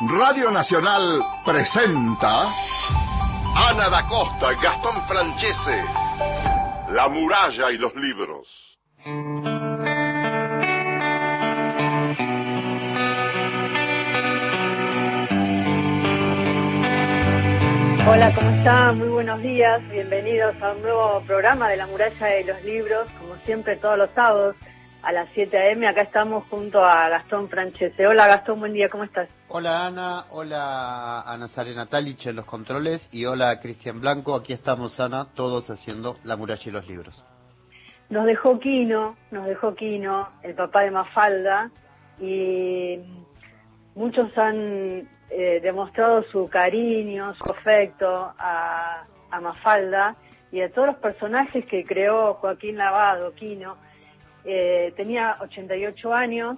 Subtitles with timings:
[0.00, 2.52] Radio Nacional presenta
[3.56, 5.82] Ana da Costa, Gastón Francese,
[6.90, 8.78] La muralla y los libros.
[18.06, 18.98] Hola, ¿cómo están?
[18.98, 19.82] Muy buenos días.
[19.90, 24.10] Bienvenidos a un nuevo programa de La muralla y los libros, como siempre todos los
[24.14, 24.54] sábados
[25.08, 25.88] a las 7 a.m.
[25.88, 28.06] Acá estamos junto a Gastón Francese.
[28.06, 29.26] Hola Gastón, buen día, ¿cómo estás?
[29.48, 34.34] Hola Ana, hola Ana Sarena Talich en los controles y hola Cristian Blanco.
[34.34, 37.24] Aquí estamos Ana, todos haciendo La muralla y los libros.
[38.10, 41.70] Nos dejó Quino, nos dejó Quino, el papá de Mafalda,
[42.20, 42.98] y
[43.94, 50.16] muchos han eh, demostrado su cariño, su afecto a, a Mafalda
[50.52, 53.87] y a todos los personajes que creó Joaquín Lavado, Quino
[54.50, 56.56] eh, tenía 88 años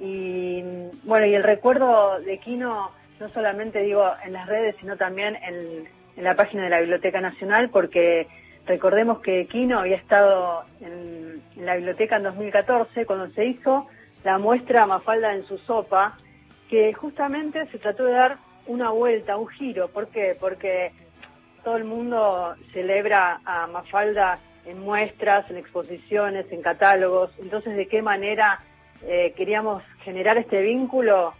[0.00, 0.62] y
[1.04, 6.00] bueno, y el recuerdo de Quino no solamente digo en las redes, sino también en,
[6.16, 8.26] la página de la Biblioteca Nacional, porque
[8.66, 13.86] recordemos que Quino había estado en, la biblioteca en 2014 cuando se hizo
[14.24, 16.18] la muestra Mafalda en su sopa,
[16.68, 19.88] que justamente se trató de dar una vuelta, un giro.
[19.88, 20.36] ¿Por qué?
[20.38, 20.92] Porque
[21.62, 24.40] todo el mundo celebra a Mafalda
[24.70, 27.30] en muestras, en exposiciones, en catálogos.
[27.38, 28.60] Entonces, ¿de qué manera
[29.02, 31.34] eh, queríamos generar este vínculo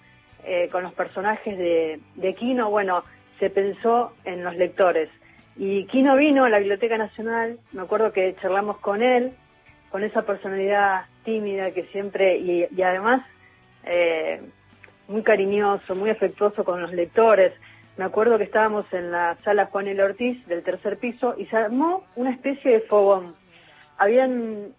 [0.45, 2.70] eh, con los personajes de, de Quino?
[2.70, 3.05] Bueno,
[3.39, 5.08] se pensó en los lectores.
[5.56, 9.33] Y Quino vino a la Biblioteca Nacional, me acuerdo que charlamos con él,
[9.91, 13.23] con esa personalidad tímida que siempre, y, y además
[13.84, 14.41] eh,
[15.08, 17.53] muy cariñoso, muy afectuoso con los lectores
[18.00, 21.56] me acuerdo que estábamos en la sala Juan el Ortiz del tercer piso y se
[21.58, 23.34] armó una especie de fogón.
[23.98, 24.72] Habían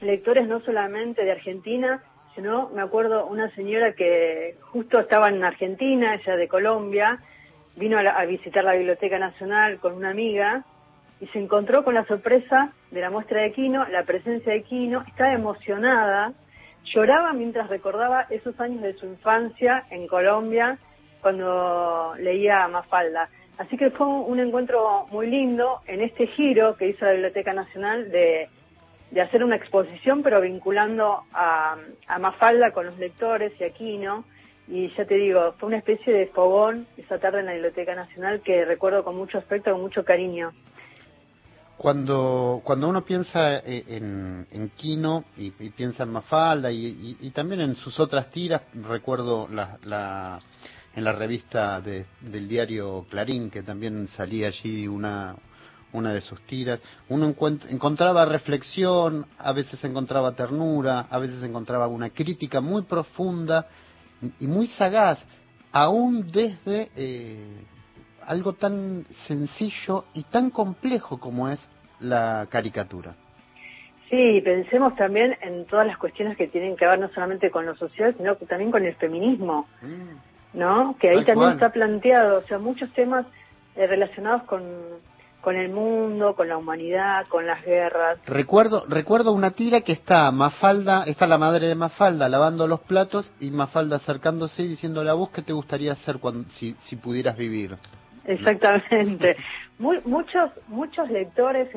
[0.00, 2.02] lectores no solamente de Argentina,
[2.34, 7.20] sino me acuerdo una señora que justo estaba en Argentina, ella de Colombia,
[7.76, 10.64] vino a, visitar la Biblioteca Nacional con una amiga
[11.20, 15.04] y se encontró con la sorpresa de la muestra de Quino, la presencia de Quino,
[15.06, 16.32] estaba emocionada,
[16.82, 20.80] lloraba mientras recordaba esos años de su infancia en Colombia
[21.20, 23.28] cuando leía Mafalda.
[23.58, 28.10] Así que fue un encuentro muy lindo en este giro que hizo la Biblioteca Nacional
[28.10, 28.48] de,
[29.20, 31.76] hacer una exposición, pero vinculando a,
[32.06, 34.24] a, Mafalda con los lectores y Aquino.
[34.66, 38.40] Y ya te digo, fue una especie de fogón esa tarde en la Biblioteca Nacional
[38.40, 40.52] que recuerdo con mucho aspecto, con mucho cariño.
[41.80, 47.62] Cuando, cuando uno piensa eh, en, en Quino y, piensa en Mafalda y, y, también
[47.62, 50.40] en sus otras tiras, recuerdo la, la
[50.94, 55.36] en la revista del diario Clarín, que también salía allí una,
[55.92, 56.80] una de sus tiras.
[57.08, 57.34] Uno
[57.68, 63.66] encontraba reflexión, a veces encontraba ternura, a veces encontraba una crítica muy profunda
[64.38, 65.24] y muy sagaz,
[65.72, 67.64] aún desde eh,
[68.26, 71.68] algo tan sencillo y tan complejo como es
[72.00, 73.14] la caricatura.
[74.10, 77.76] Sí, pensemos también en todas las cuestiones que tienen que ver no solamente con lo
[77.76, 79.68] social, sino también con el feminismo.
[79.82, 80.29] Mm.
[80.52, 80.96] ¿No?
[80.98, 83.26] Que ahí también está planteado, o sea, muchos temas
[83.76, 84.62] eh, relacionados con,
[85.40, 88.18] con el mundo, con la humanidad, con las guerras.
[88.26, 93.32] Recuerdo, recuerdo una tira que está Mafalda, está la madre de Mafalda lavando los platos
[93.40, 97.36] y Mafalda acercándose y diciéndole a vos qué te gustaría hacer cuando, si, si pudieras
[97.36, 97.76] vivir.
[98.24, 99.36] Exactamente.
[99.78, 101.68] muchos, muchos lectores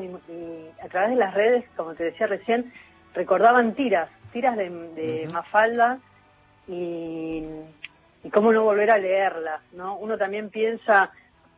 [0.82, 2.72] a través de las redes, como te decía recién,
[3.14, 5.98] recordaban tiras, tiras de, Mafalda
[6.68, 7.42] y
[8.24, 9.96] y cómo no volver a leerlas, ¿no?
[9.98, 11.12] Uno también piensa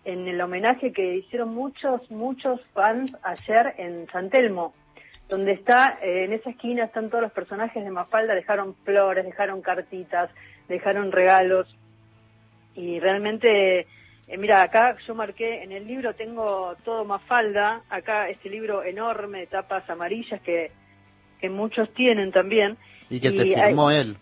[0.05, 4.75] en el homenaje que hicieron muchos, muchos fans ayer en San Telmo,
[5.29, 9.63] donde está, eh, en esa esquina están todos los personajes de Mafalda, dejaron flores, dejaron
[9.63, 10.31] cartitas,
[10.69, 11.69] dejaron regalos,
[12.75, 18.51] y realmente, eh, mira, acá yo marqué, en el libro tengo todo Mafalda, acá este
[18.51, 20.73] libro enorme de tapas amarillas que,
[21.41, 22.77] que muchos tienen también.
[23.09, 24.17] Y que te firmó él,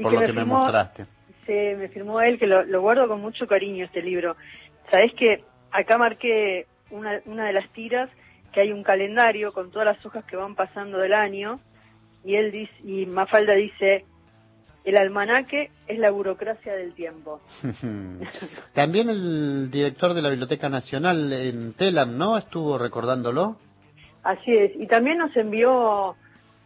[0.00, 1.13] por lo que me mostraste
[1.52, 4.36] me firmó él, que lo, guardo con mucho cariño este libro.
[4.90, 8.10] Sabes que acá marqué una, una de las tiras
[8.52, 11.60] que hay un calendario con todas las hojas que van pasando del año
[12.24, 14.04] y él dice, y Mafalda dice,
[14.84, 17.40] el almanaque es la burocracia del tiempo.
[18.74, 22.38] También el director de la Biblioteca Nacional en Telam, ¿no?
[22.38, 23.56] Estuvo recordándolo.
[24.22, 26.16] Así es, y también nos envió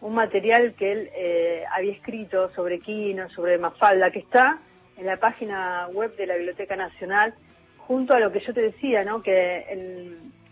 [0.01, 4.61] un material que él eh, había escrito sobre Quino, sobre Mafalda, que está
[4.99, 7.35] en la página web de la Biblioteca Nacional,
[7.79, 9.23] junto a lo que yo te decía, ¿no?
[9.23, 9.65] que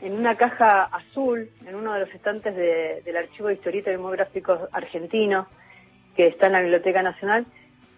[0.00, 5.48] en, una caja azul, en uno de los estantes del Archivo de Historieta Demográficos Argentino,
[6.14, 7.44] que está en la Biblioteca Nacional,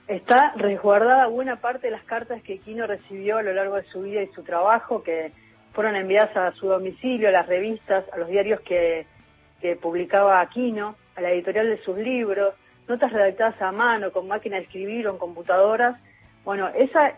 [0.07, 4.03] está resguardada buena parte de las cartas que Quino recibió a lo largo de su
[4.03, 5.33] vida y su trabajo, que
[5.73, 9.07] fueron enviadas a su domicilio, a las revistas, a los diarios que,
[9.61, 12.55] que publicaba Aquino, a la editorial de sus libros,
[12.89, 16.01] notas redactadas a mano, con máquina de escribir o en computadoras.
[16.49, 17.09] Bueno, esa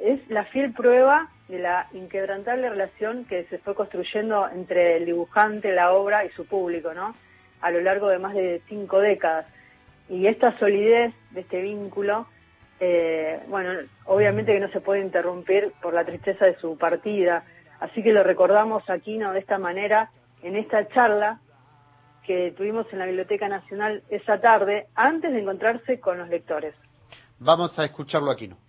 [0.00, 5.70] es la fiel prueba de la inquebrantable relación que se fue construyendo entre el dibujante,
[5.70, 7.14] la obra y su público, ¿no?
[7.60, 9.46] A lo largo de más de cinco décadas.
[10.08, 12.26] Y esta solidez de este vínculo,
[12.80, 17.44] eh, bueno, obviamente que no se puede interrumpir por la tristeza de su partida.
[17.78, 19.32] Así que lo recordamos aquí, ¿no?
[19.32, 20.10] De esta manera,
[20.42, 21.38] en esta charla
[22.26, 26.74] que tuvimos en la Biblioteca Nacional esa tarde, antes de encontrarse con los lectores.
[27.38, 28.61] Vamos a escucharlo aquí, ¿no?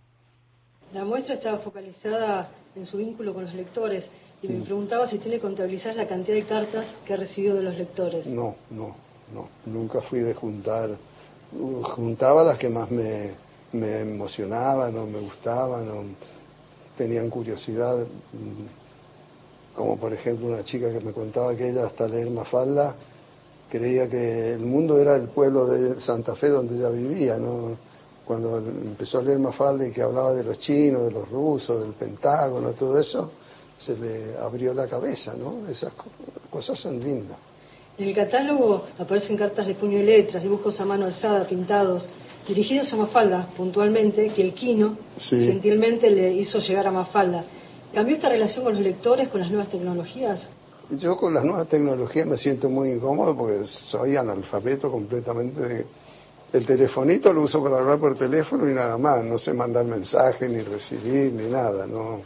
[0.93, 4.05] La muestra estaba focalizada en su vínculo con los lectores
[4.41, 7.75] y me preguntaba si tiene contabilizar la cantidad de cartas que ha recibido de los
[7.75, 8.25] lectores.
[8.27, 8.95] No, no,
[9.33, 9.49] no.
[9.65, 10.91] Nunca fui de juntar.
[11.95, 13.31] Juntaba las que más me,
[13.71, 16.03] me emocionaban o me gustaban o
[16.97, 17.99] tenían curiosidad.
[18.33, 22.95] Mm, como por ejemplo una chica que me contaba que ella hasta leer Mafalda
[23.69, 27.75] creía que el mundo era el pueblo de Santa Fe donde ella vivía, ¿no?
[28.25, 31.93] Cuando empezó a leer Mafalda y que hablaba de los chinos, de los rusos, del
[31.93, 33.31] Pentágono, todo eso,
[33.77, 35.67] se le abrió la cabeza, ¿no?
[35.67, 35.91] Esas
[36.49, 37.37] cosas son lindas.
[37.97, 42.09] En el catálogo aparecen cartas de puño y letras, dibujos a mano alzada, pintados,
[42.47, 47.43] dirigidos a Mafalda, puntualmente, que el Quino gentilmente le hizo llegar a Mafalda.
[47.93, 50.47] ¿Cambió esta relación con los lectores con las nuevas tecnologías?
[50.89, 55.85] Yo con las nuevas tecnologías me siento muy incómodo porque soy analfabeto completamente.
[56.53, 60.47] El telefonito lo uso para hablar por teléfono y nada más, no sé mandar mensajes,
[60.49, 62.21] ni recibir, ni nada, no.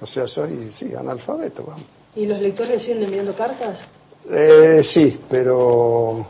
[0.00, 1.86] O sea, soy, sí, analfabeto, vamos.
[2.16, 3.78] ¿Y los lectores siguen enviando cartas?
[4.28, 6.26] Eh, sí, pero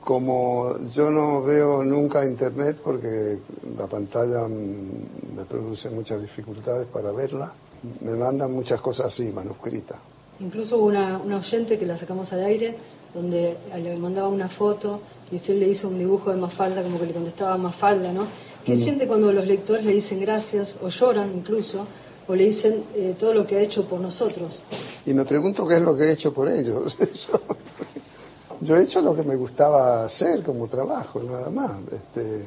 [0.00, 3.38] como yo no veo nunca internet porque
[3.76, 7.52] la pantalla me produce muchas dificultades para verla,
[8.00, 9.98] me mandan muchas cosas así, manuscritas.
[10.40, 12.76] Incluso hubo una, oyente que la sacamos al aire,
[13.14, 15.00] donde le mandaba una foto
[15.30, 18.26] y usted le hizo un dibujo de Mafalda, como que le contestaba Mafalda, ¿no?
[18.64, 21.86] ¿Qué siente cuando los lectores le dicen gracias, o lloran incluso,
[22.26, 24.60] o le dicen eh, todo lo que ha hecho por nosotros?
[25.06, 26.94] Y me pregunto qué es lo que he hecho por ellos.
[28.60, 31.80] Yo he hecho lo que me gustaba hacer como trabajo, nada más.
[31.90, 32.46] Este,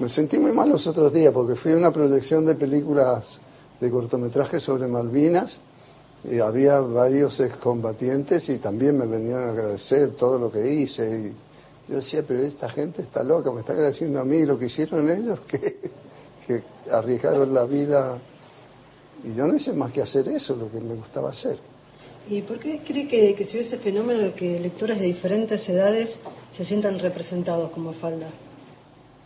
[0.00, 3.38] me sentí muy mal los otros días porque fui a una proyección de películas
[3.80, 5.58] de cortometrajes sobre Malvinas
[6.30, 11.34] y había varios excombatientes y también me venían a agradecer todo lo que hice.
[11.86, 14.66] Y yo decía, pero esta gente está loca, me está agradeciendo a mí lo que
[14.66, 15.76] hicieron ellos, que,
[16.46, 18.18] que arriesgaron la vida.
[19.22, 21.58] Y yo no hice más que hacer eso, lo que me gustaba hacer.
[22.28, 26.18] ¿Y por qué cree que, que se ese fenómeno de que lectores de diferentes edades
[26.52, 28.28] se sientan representados como falda?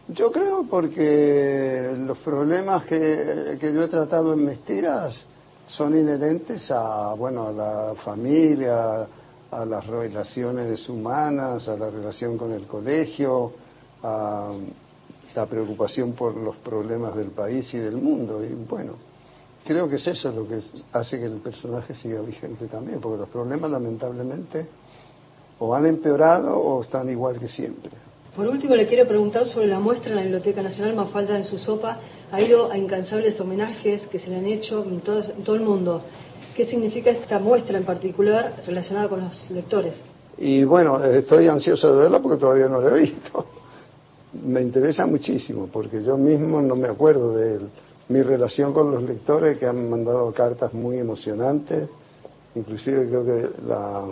[0.09, 5.27] Yo creo porque los problemas que, que yo he tratado en mis tiras
[5.69, 9.07] son inherentes a, bueno, a la familia,
[9.51, 13.53] a las relaciones humanas, a la relación con el colegio,
[14.03, 14.53] a
[15.35, 18.43] la preocupación por los problemas del país y del mundo.
[18.45, 18.95] Y bueno,
[19.65, 20.61] creo que es eso lo que
[20.93, 24.69] hace que el personaje siga vigente también, porque los problemas lamentablemente
[25.59, 28.08] o han empeorado o están igual que siempre.
[28.39, 31.59] Por último, le quiero preguntar sobre la muestra en la Biblioteca Nacional Mafalda en su
[31.59, 31.99] sopa.
[32.31, 36.03] Ha ido a incansables homenajes que se le han hecho en todo, todo el mundo.
[36.55, 39.97] ¿Qué significa esta muestra en particular relacionada con los lectores?
[40.37, 43.45] Y bueno, estoy ansioso de verla porque todavía no la he visto.
[44.45, 47.59] Me interesa muchísimo porque yo mismo no me acuerdo de
[48.09, 51.89] mi relación con los lectores que han mandado cartas muy emocionantes.
[52.55, 54.05] Inclusive creo que la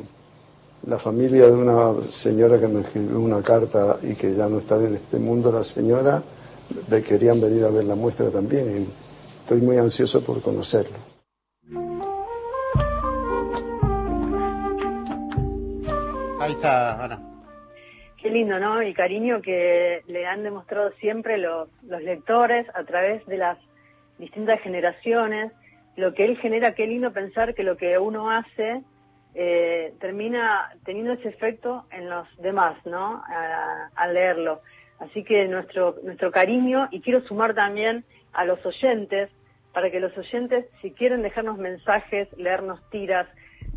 [0.87, 4.77] la familia de una señora que me escribió una carta y que ya no está
[4.77, 6.23] en este mundo, la señora,
[6.89, 8.89] le querían venir a ver la muestra también y
[9.43, 10.97] estoy muy ansioso por conocerlo.
[16.39, 17.21] Ahí está, Ana.
[18.23, 18.81] Qué lindo, ¿no?
[18.81, 23.59] El cariño que le han demostrado siempre los, los lectores a través de las
[24.19, 25.53] distintas generaciones,
[25.97, 28.83] lo que él genera, qué lindo pensar que lo que uno hace
[29.39, 33.23] eh, termina teniendo ese efecto en los demás, ¿no?
[33.95, 34.63] Al leerlo.
[34.99, 39.31] Así que nuestro, nuestro cariño, y quiero sumar también a los oyentes,
[39.75, 43.29] para que los oyentes, si quieren dejarnos mensajes, leernos tiras,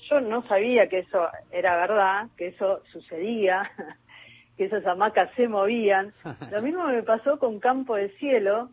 [0.08, 3.70] Yo no sabía que eso era verdad, que eso sucedía,
[4.56, 6.12] que esas hamacas se movían.
[6.52, 8.70] Lo mismo me pasó con Campo del Cielo,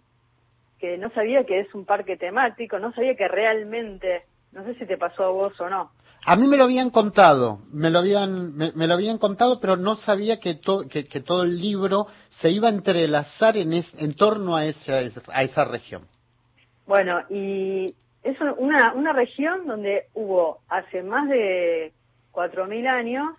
[0.80, 4.86] que no sabía que es un parque temático, no sabía que realmente, no sé si
[4.86, 5.92] te pasó a vos o no.
[6.26, 9.98] A mí me lo habían contado, me lo habían, me, lo habían contado, pero no
[9.98, 15.00] sabía que, que, todo el libro se iba a entrelazar en, en torno a esa,
[15.34, 16.08] a esa región.
[16.86, 21.92] Bueno, y es una, una región donde hubo hace más de
[22.32, 23.36] 4.000 años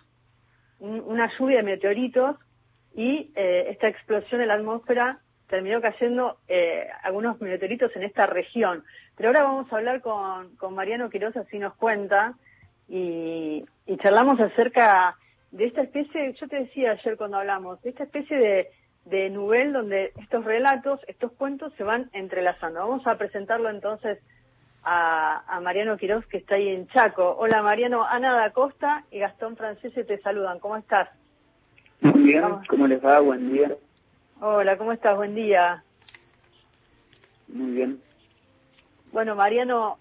[0.79, 2.37] una lluvia de meteoritos
[2.93, 8.83] y eh, esta explosión en la atmósfera terminó cayendo eh, algunos meteoritos en esta región.
[9.15, 12.33] Pero ahora vamos a hablar con, con Mariano Quiroz, así nos cuenta,
[12.87, 15.15] y, y charlamos acerca
[15.51, 18.67] de esta especie, yo te decía ayer cuando hablamos, de esta especie de,
[19.05, 22.79] de nivel donde estos relatos, estos cuentos se van entrelazando.
[22.79, 24.19] Vamos a presentarlo entonces
[24.85, 27.35] a, Mariano Quiroz, que está ahí en Chaco.
[27.39, 30.59] Hola Mariano, Ana da Costa y Gastón Francese te saludan.
[30.59, 31.09] ¿Cómo estás?
[32.01, 33.19] Muy bien, ¿cómo les va?
[33.19, 33.75] Buen día.
[34.39, 35.15] Hola, ¿cómo estás?
[35.15, 35.83] Buen día.
[37.47, 38.01] Muy bien.
[39.11, 39.97] Bueno, Mariano,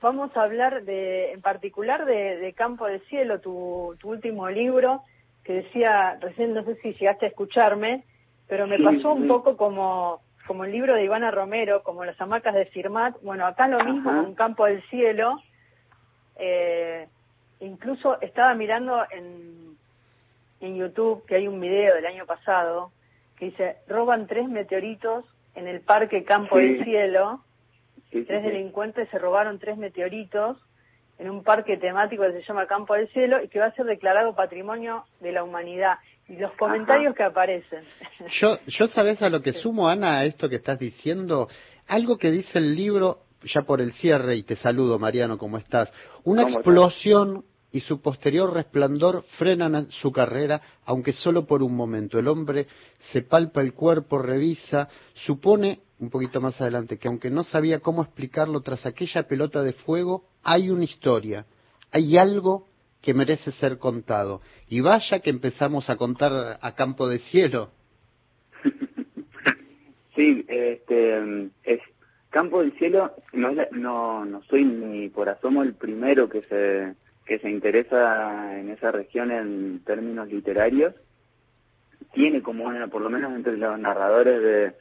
[0.00, 5.02] vamos a hablar de, en particular de, Campo de Cielo, tu, tu, último libro,
[5.44, 8.04] que decía, recién no sé si llegaste a escucharme,
[8.46, 10.20] pero me pasó un poco como
[10.50, 14.10] como el libro de Ivana Romero, como las hamacas de Firmat, bueno, acá lo mismo,
[14.10, 15.40] un campo del cielo.
[16.34, 17.06] Eh,
[17.60, 19.76] incluso estaba mirando en,
[20.60, 22.90] en YouTube que hay un video del año pasado
[23.36, 27.44] que dice, roban tres meteoritos en el parque Campo del Cielo.
[28.10, 30.60] tres delincuentes se robaron tres meteoritos
[31.20, 33.86] en un parque temático que se llama Campo del Cielo y que va a ser
[33.86, 35.98] declarado Patrimonio de la Humanidad
[36.30, 37.82] y los comentarios que aparecen.
[38.40, 41.48] Yo, yo sabes a lo que sumo, Ana, a esto que estás diciendo,
[41.88, 45.92] algo que dice el libro, ya por el cierre, y te saludo, Mariano, ¿cómo estás?
[46.22, 52.18] Una explosión y su posterior resplandor frenan su carrera, aunque solo por un momento.
[52.18, 52.68] El hombre
[53.12, 58.02] se palpa el cuerpo, revisa, supone, un poquito más adelante, que aunque no sabía cómo
[58.02, 61.46] explicarlo, tras aquella pelota de fuego hay una historia,
[61.90, 62.69] hay algo
[63.02, 64.40] que merece ser contado.
[64.68, 67.70] Y vaya que empezamos a contar a campo de cielo.
[70.16, 71.80] Sí, este, es
[72.30, 76.94] Campo del Cielo, no, no, no soy ni por asomo el primero que se,
[77.26, 80.94] que se interesa en esa región en términos literarios.
[82.12, 84.72] Tiene como una, por lo menos entre los narradores de,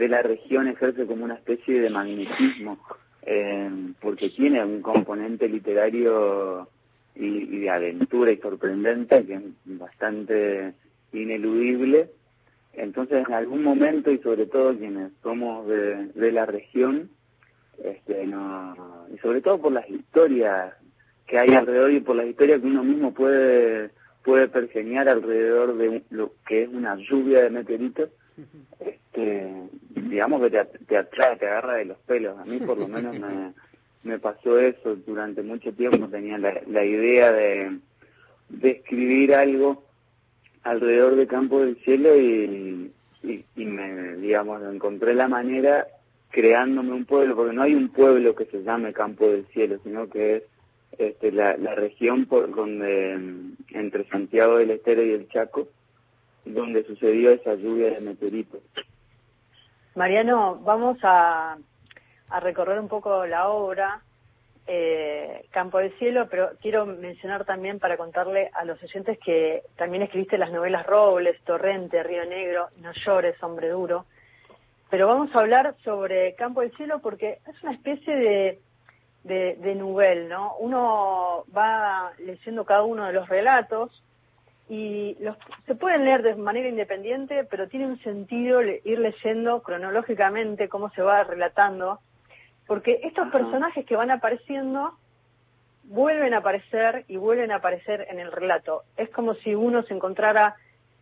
[0.00, 2.78] de la región, ejerce como una especie de magnetismo,
[3.22, 6.68] eh, porque tiene un componente literario
[7.14, 10.74] y, de aventura y sorprendente que es bastante
[11.12, 12.10] ineludible.
[12.72, 17.10] Entonces, en algún momento, y sobre todo quienes somos de, de la región,
[17.82, 20.74] este, no, y sobre todo por las historias
[21.26, 23.90] que hay alrededor y por las historias que uno mismo puede
[24.24, 28.10] puede pergeñar alrededor de lo que es una lluvia de meteoritos,
[28.80, 29.52] este,
[29.90, 32.38] digamos que te, te atrae, te agarra de los pelos.
[32.38, 33.52] A mí por lo menos me,
[34.04, 37.78] me pasó eso durante mucho tiempo, tenía la, idea de,
[38.50, 39.82] de, escribir algo
[40.62, 42.92] alrededor de Campo del Cielo y,
[43.22, 45.86] y, me, digamos, encontré la manera
[46.30, 50.08] creándome un pueblo, porque no hay un pueblo que se llame Campo del Cielo, sino
[50.08, 50.42] que es
[50.98, 53.14] este, la, la región por donde,
[53.70, 55.68] entre Santiago del Estero y el Chaco,
[56.44, 58.60] donde sucedió esa lluvia de meteoritos.
[59.94, 61.56] Mariano, vamos a
[62.34, 64.02] a recorrer un poco la obra
[64.66, 70.02] eh, Campo del Cielo, pero quiero mencionar también para contarle a los oyentes que también
[70.02, 74.06] escribiste las novelas Robles, Torrente, Río Negro, No llores, Hombre Duro.
[74.90, 78.58] Pero vamos a hablar sobre Campo del Cielo porque es una especie de,
[79.22, 79.74] de, de
[80.28, 80.56] ¿no?
[80.56, 84.02] Uno va leyendo cada uno de los relatos
[84.68, 85.36] y los,
[85.66, 91.02] se pueden leer de manera independiente, pero tiene un sentido ir leyendo cronológicamente cómo se
[91.02, 92.00] va relatando,
[92.66, 94.96] porque estos personajes que van apareciendo
[95.84, 98.82] vuelven a aparecer y vuelven a aparecer en el relato.
[98.96, 100.56] Es como si uno se encontrara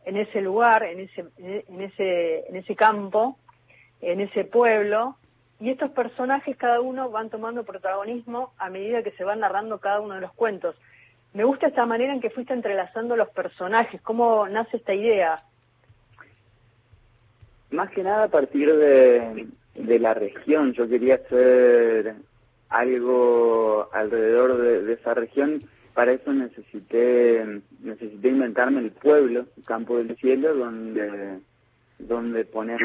[0.05, 3.39] en ese lugar, en ese, en ese, en ese campo,
[4.01, 5.17] en ese pueblo,
[5.61, 10.01] y estos personajes cada uno van tomando protagonismo a medida que se van narrando cada
[10.01, 10.75] uno de los cuentos.
[11.35, 15.41] Me gusta esta manera en que fuiste entrelazando los personajes, cómo nace esta idea.
[17.71, 22.15] Más que nada a partir de, de la región, yo quería hacer
[22.69, 25.63] algo alrededor de, esa región.
[25.95, 31.41] Para eso necesité necesité inventarme el pueblo, Campo del Cielo, donde
[31.99, 32.81] donde poner.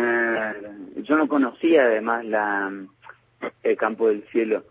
[0.97, 2.71] Yo no conocía además la
[3.63, 4.63] el Campo del Cielo.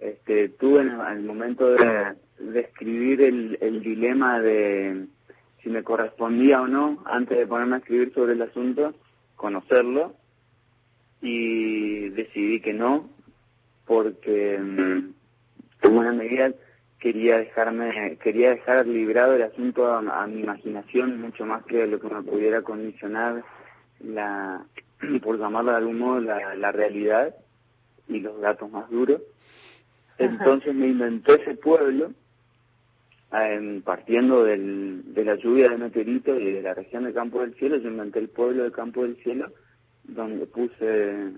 [0.00, 5.06] Este, tuve en el momento de, de escribir el, el dilema de
[5.62, 8.94] si me correspondía o no, antes de ponerme a escribir sobre el asunto,
[9.36, 10.14] conocerlo
[11.22, 13.08] y decidí que no,
[13.86, 15.14] porque en
[15.82, 16.52] una medida
[16.98, 22.08] quería dejarme quería dejar librado el asunto a, mi imaginación mucho más que lo que
[22.08, 23.42] me pudiera condicionar
[24.00, 24.64] la
[25.22, 27.34] por llamarlo de algún modo la, la realidad
[28.08, 29.22] y los datos más duros.
[30.18, 32.12] Entonces me inventé ese pueblo
[33.32, 37.54] eh, partiendo del, de la lluvia de meteoritos y de la región de Campo del
[37.54, 39.50] Cielo yo inventé el pueblo de Campo del Cielo
[40.14, 41.32] donde puse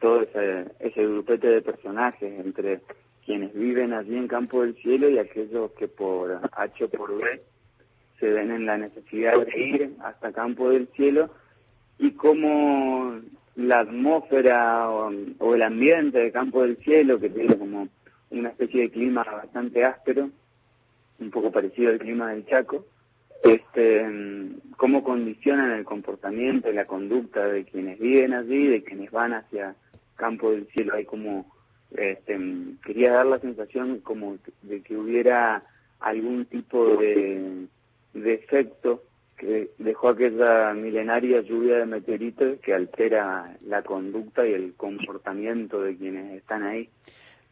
[0.00, 2.80] todo ese, ese grupete de personajes entre
[3.24, 7.40] quienes viven allí en Campo del Cielo y aquellos que por H o por B
[8.18, 11.30] se ven en la necesidad de ir hasta Campo del Cielo
[11.98, 13.20] y cómo
[13.56, 17.88] la atmósfera o, o, el ambiente de Campo del Cielo, que tiene como
[18.30, 20.30] una especie de clima bastante áspero,
[21.20, 22.84] un poco parecido al clima del Chaco,
[23.44, 24.06] este,
[24.76, 29.76] cómo condicionan el comportamiento y la conducta de quienes viven allí, de quienes van hacia
[30.16, 30.94] campo del cielo.
[30.94, 31.46] Hay como,
[31.96, 32.38] este,
[32.84, 35.62] quería dar la sensación como de que hubiera
[36.00, 37.66] algún tipo de,
[38.14, 39.02] de efecto
[39.36, 45.96] que dejó aquella milenaria lluvia de meteoritos que altera la conducta y el comportamiento de
[45.96, 46.88] quienes están ahí.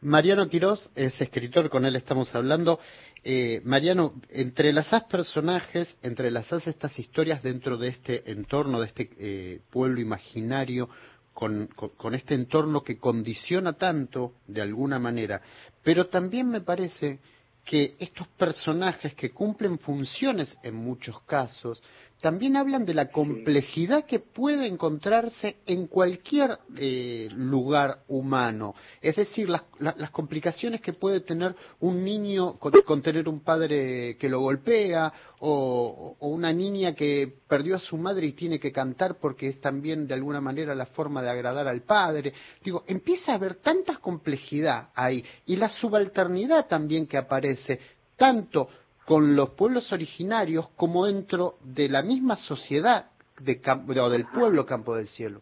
[0.01, 2.79] Mariano Quirós es escritor, con él estamos hablando.
[3.25, 10.01] Eh, Mariano, entrelazás personajes, entrelazás estas historias dentro de este entorno, de este eh, pueblo
[10.01, 10.89] imaginario,
[11.33, 15.41] con, con, este entorno que condiciona tanto de alguna manera,
[15.81, 17.19] pero también me parece
[17.65, 21.81] que estos personajes que cumplen funciones en muchos casos
[22.23, 28.75] también hablan de la complejidad que puede encontrarse en cualquier eh, lugar humano.
[29.01, 34.29] Es decir, las, las, complicaciones que puede tener un niño con, tener un padre que
[34.29, 39.17] lo golpea o, o, una niña que perdió a su madre y tiene que cantar
[39.19, 42.31] porque es también de alguna manera la forma de agradar al padre.
[42.63, 47.81] Digo, empieza a haber tanta complejidad ahí y la subalternidad también que aparece
[48.15, 48.69] tanto
[49.05, 53.07] con los pueblos originarios como dentro de la misma sociedad
[53.39, 53.59] de
[53.99, 55.41] o del pueblo Campo del Cielo.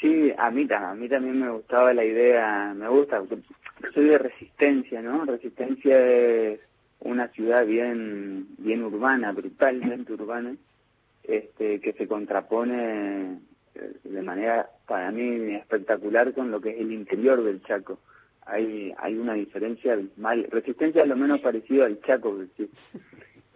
[0.00, 3.22] Sí, a mí, a mí también me gustaba la idea, me gusta,
[3.94, 5.24] soy de Resistencia, ¿no?
[5.24, 6.60] Resistencia es
[7.00, 10.54] una ciudad bien bien urbana, brutalmente urbana,
[11.22, 13.38] este que se contrapone
[13.74, 17.98] eh, de manera para mí espectacular con lo que es el interior del Chaco
[18.46, 22.38] hay hay una diferencia mal Resistencia es lo menos parecido al Chaco,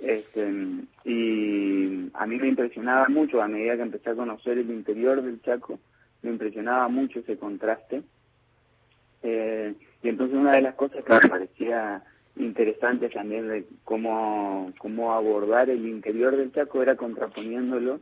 [0.01, 0.53] este,
[1.05, 5.43] y a mí me impresionaba mucho a medida que empecé a conocer el interior del
[5.43, 5.79] Chaco,
[6.23, 8.03] me impresionaba mucho ese contraste.
[9.23, 12.03] Eh, y entonces una de las cosas que me parecía
[12.37, 18.01] interesante también de cómo, cómo abordar el interior del Chaco era contraponiéndolo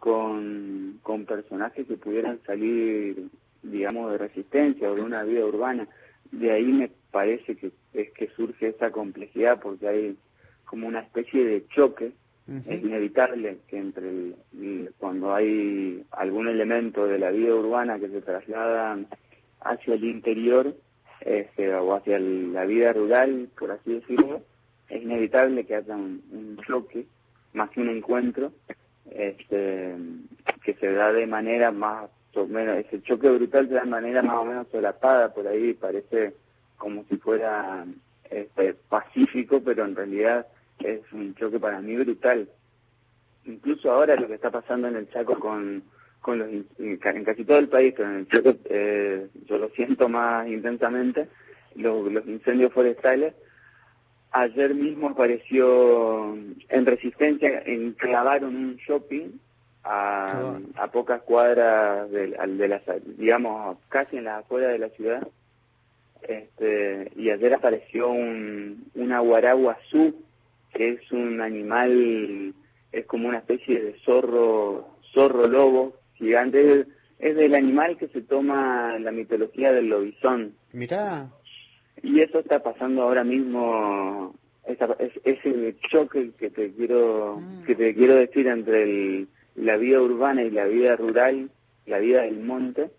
[0.00, 3.28] con, con personajes que pudieran salir,
[3.62, 5.86] digamos, de resistencia o de una vida urbana
[6.32, 10.16] de ahí me parece que es que surge esa complejidad porque hay
[10.64, 12.12] como una especie de choque
[12.66, 18.22] es inevitable que entre el, cuando hay algún elemento de la vida urbana que se
[18.22, 18.98] traslada
[19.60, 20.74] hacia el interior
[21.20, 24.40] este, o hacia la vida rural por así decirlo
[24.88, 27.04] es inevitable que haya un, choque
[27.52, 28.52] más que un encuentro
[29.10, 29.94] este
[30.64, 35.32] que se da de manera más ese choque brutal de manera más o menos solapada
[35.32, 36.34] por ahí, parece
[36.76, 37.84] como si fuera
[38.30, 40.46] este, pacífico, pero en realidad
[40.80, 42.48] es un choque para mí brutal.
[43.44, 45.82] Incluso ahora lo que está pasando en el Chaco con,
[46.20, 50.08] con los, en casi todo el país, pero en el Chaco eh, yo lo siento
[50.08, 51.28] más intensamente,
[51.74, 53.34] los, los incendios forestales,
[54.32, 56.34] ayer mismo apareció
[56.68, 59.30] en Resistencia, enclavaron un shopping
[59.88, 62.82] a, a pocas cuadras de, de la,
[63.16, 65.26] digamos, casi en la afuera de la ciudad.
[66.22, 70.14] Este, y ayer apareció un, una guaraguazú,
[70.74, 72.52] que es un animal,
[72.92, 76.86] es como una especie de zorro, zorro lobo gigante.
[77.18, 80.52] Es, del animal que se toma en la mitología del lobizón.
[80.72, 81.30] Mirá.
[82.02, 84.34] Y eso está pasando ahora mismo,
[84.66, 84.78] es,
[85.24, 87.64] es el choque que te quiero, mm.
[87.64, 89.28] que te quiero decir entre el,
[89.60, 91.50] la vida urbana y la vida rural,
[91.86, 92.90] la vida del monte,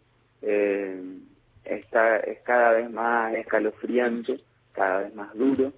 [0.41, 1.02] eh,
[1.63, 4.39] está, es cada vez más escalofriante,
[4.74, 5.74] cada vez más duro,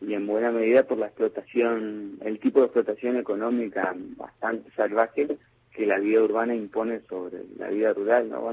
[0.00, 5.36] y en buena medida por la explotación, el tipo de explotación económica bastante salvaje
[5.72, 8.28] que la vida urbana impone sobre la vida rural.
[8.28, 8.52] ¿no?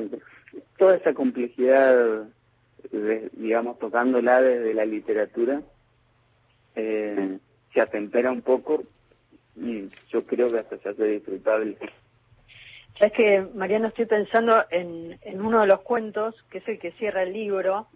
[0.77, 2.27] toda esa complejidad,
[3.33, 5.61] digamos, tocándola desde la literatura,
[6.75, 7.37] eh,
[7.73, 8.83] se atempera un poco
[9.59, 11.77] y yo creo que hasta se hace disfrutable.
[12.97, 16.91] Sabes que, Mariano, estoy pensando en, en uno de los cuentos, que es el que
[16.93, 17.87] cierra el libro,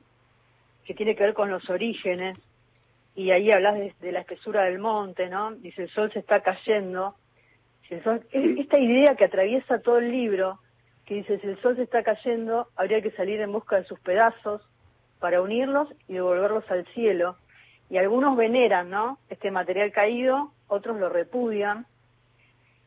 [0.86, 2.38] que tiene que ver con los orígenes,
[3.15, 5.52] y ahí hablas de, la espesura del monte, ¿no?
[5.52, 7.15] Dice, el sol se está cayendo.
[7.89, 10.60] Esta idea que atraviesa todo el libro,
[11.06, 13.99] que dice, si el sol se está cayendo, habría que salir en busca de sus
[13.99, 14.67] pedazos
[15.19, 17.38] para unirlos y devolverlos al cielo.
[17.89, 19.19] Y algunos veneran, ¿no?
[19.30, 21.86] Este material caído otros lo repudian.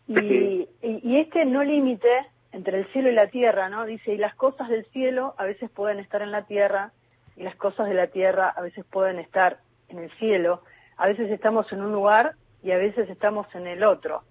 [0.08, 2.08] Y, y, este no límite
[2.52, 3.84] entre el cielo y la tierra, ¿no?
[3.86, 6.92] Dice, y las cosas del cielo a veces pueden estar en la tierra
[7.36, 10.62] y las cosas de la tierra a veces pueden estar en el cielo.
[10.96, 14.22] A veces estamos en un lugar y a veces estamos en el otro,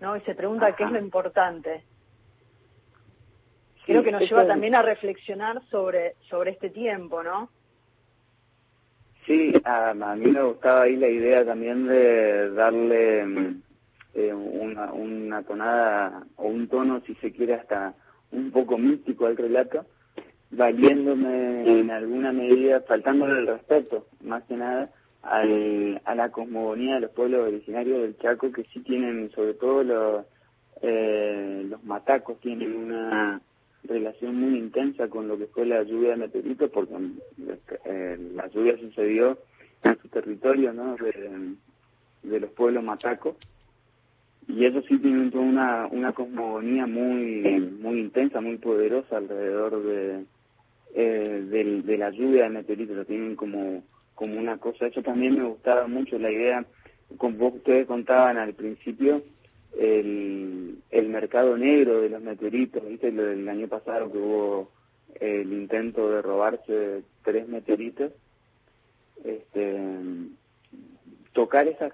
[0.00, 0.16] ¿no?
[0.16, 1.84] Y se pregunta qué es lo importante.
[3.86, 7.50] Creo que nos lleva también a reflexionar sobre, sobre este tiempo, ¿no?
[9.26, 13.62] Sí, a, mí me gustaba ahí la idea también de darle mm,
[14.14, 17.94] eh, una, una tonada o un tono, si se quiere, hasta
[18.32, 19.86] un poco místico al relato,
[20.50, 24.90] valiéndome en alguna medida, faltándole el respeto, más que nada,
[25.22, 29.82] al, a la cosmogonía de los pueblos originarios del Chaco, que sí tienen, sobre todo
[29.84, 30.26] los,
[30.82, 33.40] eh, los matacos, tienen una
[33.86, 36.94] relación muy intensa con lo que fue la lluvia de meteoritos, porque
[37.84, 39.38] eh, la lluvia sucedió
[39.82, 40.96] en su territorio, ¿no?
[40.96, 43.36] De, los pueblos matacos.
[44.48, 47.42] Y eso sí tiene una, una cosmogonía muy,
[47.80, 50.24] muy intensa, muy poderosa alrededor de,
[50.94, 52.96] eh, de, la lluvia de meteoritos.
[52.96, 53.82] Lo tienen como,
[54.14, 54.86] como una cosa.
[54.86, 56.64] Eso también me gustaba mucho, la idea,
[57.18, 59.22] como ustedes contaban al principio,
[59.78, 63.10] el, el mercado negro de los meteoritos, ¿viste?
[63.12, 64.70] Lo del año pasado que hubo
[65.20, 68.12] el intento de robarse tres meteoritos,
[69.24, 69.90] este,
[71.32, 71.92] tocar esas,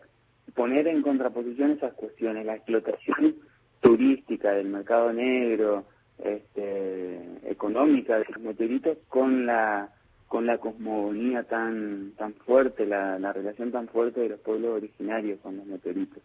[0.55, 3.37] poner en contraposición esas cuestiones, la explotación
[3.81, 5.85] turística del mercado negro,
[6.19, 9.91] este, económica de los meteoritos con la
[10.29, 15.41] con la cosmogonía tan tan fuerte, la, la relación tan fuerte de los pueblos originarios
[15.41, 16.23] con los meteoritos.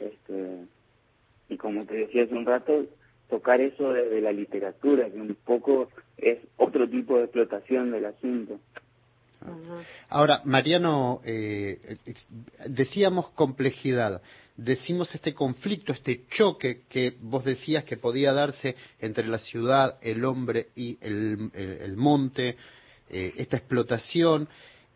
[0.00, 0.64] Este,
[1.48, 2.86] y como te decía hace un rato,
[3.28, 8.58] tocar eso desde la literatura, que un poco es otro tipo de explotación del asunto.
[10.10, 11.96] Ahora, Mariano, eh,
[12.66, 14.20] decíamos complejidad,
[14.54, 20.24] decimos este conflicto, este choque que vos decías que podía darse entre la ciudad, el
[20.26, 22.56] hombre y el, monte,
[23.08, 24.46] eh, esta explotación.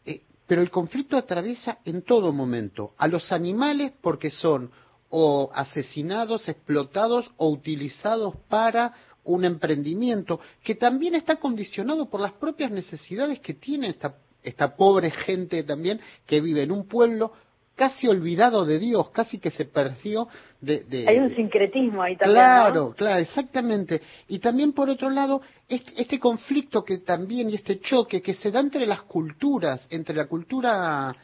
[0.05, 4.71] Eh, pero el conflicto atraviesa en todo momento a los animales porque son
[5.17, 12.73] o asesinados, explotados o utilizados para un emprendimiento que también está condicionado por las propias
[12.73, 17.33] necesidades que tiene esta, esta pobre gente también que vive en un pueblo
[17.77, 20.27] casi olvidado de Dios, casi que se perdió
[20.65, 21.05] de...
[21.07, 22.37] Hay un sincretismo ahí también.
[22.37, 24.01] Claro, claro, exactamente.
[24.29, 28.61] Y también por otro lado, este, conflicto que también y este choque que se da
[28.61, 31.15] entre las culturas, entre la cultura,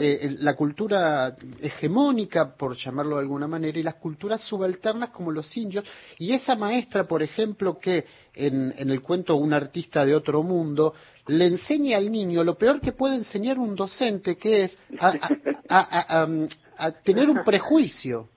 [0.00, 5.56] eh, la cultura hegemónica, por llamarlo de alguna manera, y las culturas subalternas como los
[5.56, 5.84] indios,
[6.18, 10.94] y esa maestra, por ejemplo, que en, en el cuento Un artista de otro mundo,
[11.26, 17.30] le enseña al niño lo peor que puede enseñar un docente, que es a, tener
[17.30, 18.28] un prejuicio.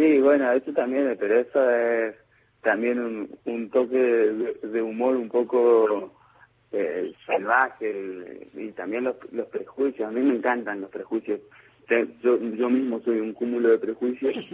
[0.00, 2.14] Sí, bueno, eso también, pero eso es
[2.62, 6.10] también un, toque de, humor un poco
[6.72, 10.08] eh, salvaje y también los, los prejuicios.
[10.08, 11.40] A mí me encantan los prejuicios
[12.22, 14.32] yo, yo mismo soy un cúmulo de prejuicios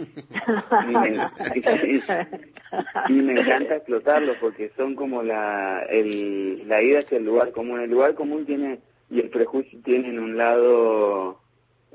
[3.09, 7.79] y, me, encanta explotarlos porque son como la, el, la idea hacia el lugar común.
[7.79, 8.79] El lugar común tiene
[9.09, 11.39] y el prejuicio tienen un lado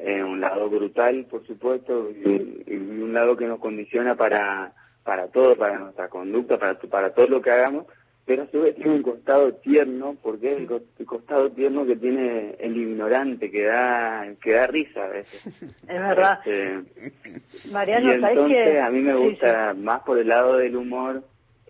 [0.05, 4.73] eh, un lado brutal por supuesto y, un lado que nos condiciona para
[5.05, 7.87] para todo para nuestra conducta para para todo lo que hagamos
[8.25, 12.57] pero a su vez tiene un costado tierno porque es el, costado tierno que tiene
[12.61, 15.45] el ignorante que da que da risa a veces.
[15.83, 16.39] Es verdad.
[16.45, 21.23] Este, Mariano y entonces a mí me gusta más por el lado del humor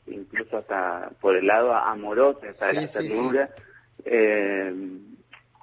[0.07, 3.51] incluso hasta por el lado amoroso hasta de la ternura
[4.05, 4.75] eh,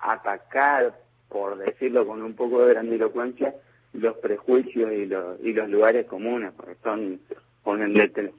[0.01, 0.93] atacar,
[1.29, 3.53] por decirlo con un poco de grandilocuencia,
[3.93, 7.19] los prejuicios y los, y los lugares comunes, porque son,
[7.65, 8.33] en,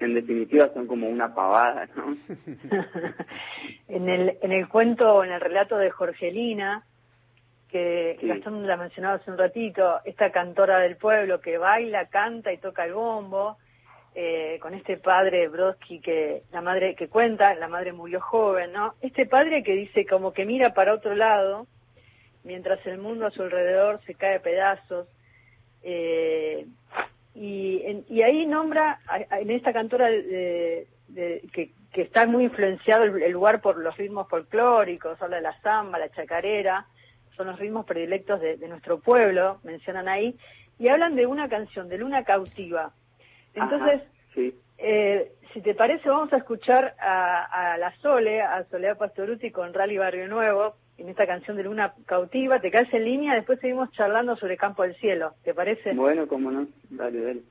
[0.00, 2.14] en definitiva son como una pavada, ¿no?
[3.88, 6.84] en, el, en el cuento, en el relato de Jorgelina,
[7.68, 12.58] que Gastón la mencionaba hace un ratito, esta cantora del pueblo que baila, canta y
[12.58, 13.56] toca el bombo,
[14.14, 18.94] eh, con este padre Brodsky que la madre que cuenta, la madre murió joven, ¿no?
[19.00, 21.66] Este padre que dice como que mira para otro lado
[22.44, 25.08] mientras el mundo a su alrededor se cae a pedazos.
[25.82, 26.66] Eh,
[27.34, 29.00] y, y ahí nombra
[29.32, 30.86] en esta cantora de,
[31.52, 35.98] que, que, está muy influenciado el, lugar por los ritmos folclóricos, habla de la samba,
[35.98, 36.86] la chacarera,
[37.36, 40.36] son los ritmos predilectos de, de nuestro pueblo, mencionan ahí,
[40.78, 42.92] y hablan de una canción, de Luna Cautiva,
[43.54, 44.02] entonces,
[44.78, 49.98] eh, si te parece, vamos a escuchar a, la Sole, a Soledad Pastoruti con Rally
[49.98, 52.60] Barrio Nuevo, en esta canción de Luna Cautiva.
[52.60, 55.34] Te caes en línea, después seguimos charlando sobre Campo del Cielo.
[55.44, 55.94] ¿Te parece?
[55.94, 56.66] Bueno, cómo no.
[56.90, 57.42] Dale, dale.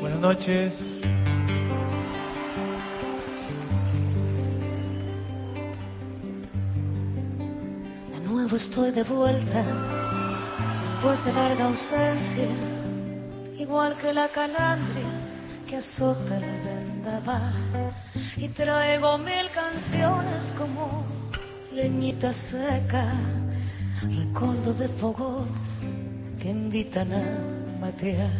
[0.00, 0.98] Buenas noches.
[8.58, 9.97] estoy de vuelta
[10.98, 12.48] después de larga ausencia,
[13.56, 15.06] igual que la calandria
[15.68, 17.94] que azota el vendaval.
[18.36, 21.06] Y traigo mil canciones como
[21.72, 23.14] leñita seca,
[24.02, 25.48] recuerdo de fogos
[26.40, 28.32] que invitan a matear.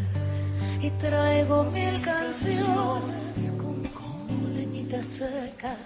[0.82, 5.76] Y traigo mil canciones como, como leñita seca,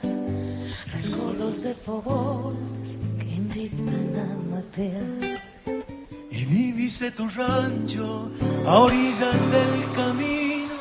[0.90, 2.72] recuerdos de fogos
[6.42, 8.31] y divise tu rancho
[8.66, 10.74] a orillas del camino,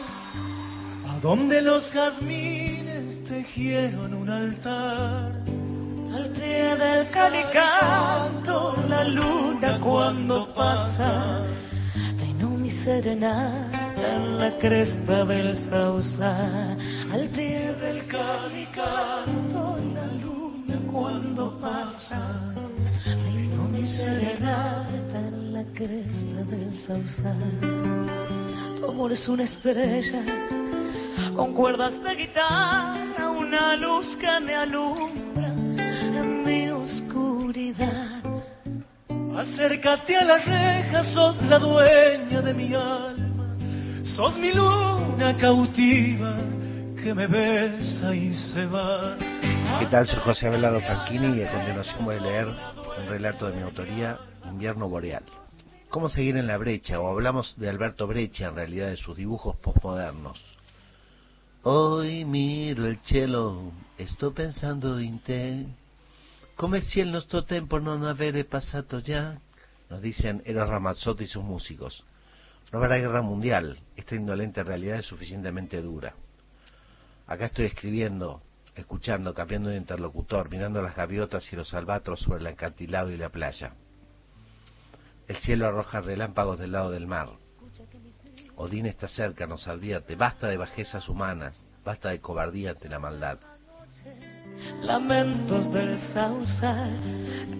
[1.07, 5.43] a donde los jazmines tejieron un altar.
[6.15, 11.43] Al pie del calicanto, la luna cuando pasa,
[12.17, 16.75] tengo mi serenata en la cresta del sausa.
[17.13, 22.51] Al pie del calicanto, la luna cuando pasa
[24.01, 25.10] serenata en
[25.61, 28.77] la cresta del sausal.
[28.79, 30.23] Tu amor es una estrella
[31.35, 38.21] con cuerdas de guitarra, una luz que me alumbra en mi oscuridad.
[39.35, 43.55] Acércate a las rejas, sos la dueña de mi alma,
[44.03, 46.37] sos mi luna cautiva
[47.01, 49.15] que me besa y se va.
[49.79, 50.07] ¿Qué tal?
[50.07, 54.17] Soy José Abelardo Franchini y a continuación voy a leer un relato de mi autoría,
[54.45, 55.23] Invierno Boreal.
[55.91, 57.01] ¿Cómo seguir en la brecha?
[57.01, 60.39] O hablamos de Alberto Brecha, en realidad, de sus dibujos postmodernos.
[61.63, 65.65] Hoy miro el cielo, estoy pensando en te.
[66.55, 69.41] Come si el nuestro tiempo no haber pasado ya,
[69.89, 72.05] nos dicen Eros Ramazzotti y sus músicos.
[72.71, 76.15] No habrá guerra mundial, esta indolente realidad es suficientemente dura.
[77.27, 78.41] Acá estoy escribiendo
[78.75, 83.27] escuchando, cambiando de interlocutor, mirando las gaviotas y los albatros sobre el acantilado y la
[83.27, 83.73] playa.
[85.31, 87.29] El cielo arroja relámpagos del lado del mar.
[88.57, 93.39] Odín está cerca, nos advierte, basta de bajezas humanas, basta de cobardía ante la maldad.
[94.81, 95.97] Lamentos del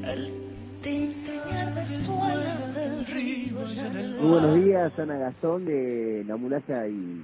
[0.03, 0.33] el
[2.73, 3.59] del río.
[4.19, 7.21] Muy buenos días, Ana Gastón de La Muralla y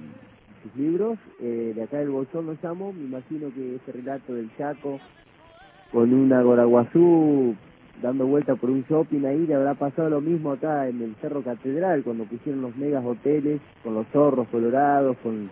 [0.62, 1.18] sus libros.
[1.42, 4.98] Eh, de acá del Bolsón lo llamo, me imagino que ese relato del Chaco
[5.92, 7.54] con una Goraguazú
[8.02, 11.42] dando vuelta por un shopping ahí, le habrá pasado lo mismo acá en el Cerro
[11.42, 15.50] Catedral, cuando pusieron los megas hoteles, con los zorros colorados, con,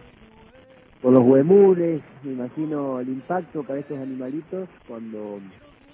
[1.02, 5.40] con los huemules, me imagino el impacto para estos animalitos cuando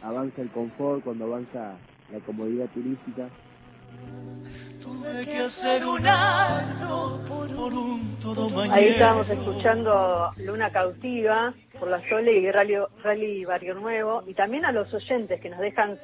[0.03, 1.77] avanza el confort, cuando avanza
[2.13, 3.29] la comodidad turística.
[8.71, 14.65] Ahí estábamos escuchando Luna Cautiva por la Sole y Rally, Rally Barrio Nuevo y también
[14.65, 15.99] a los oyentes que nos dejan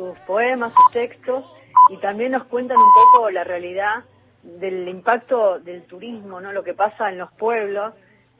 [0.00, 1.44] sus poemas, sus textos,
[1.90, 4.02] y también nos cuentan un poco la realidad
[4.42, 6.52] del impacto del turismo, ¿no?
[6.54, 7.92] Lo que pasa en los pueblos.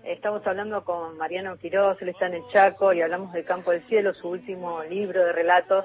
[0.03, 3.83] Estamos hablando con Mariano Quiroz, él está en el Chaco y hablamos del Campo del
[3.89, 5.85] Cielo, su último libro de relatos.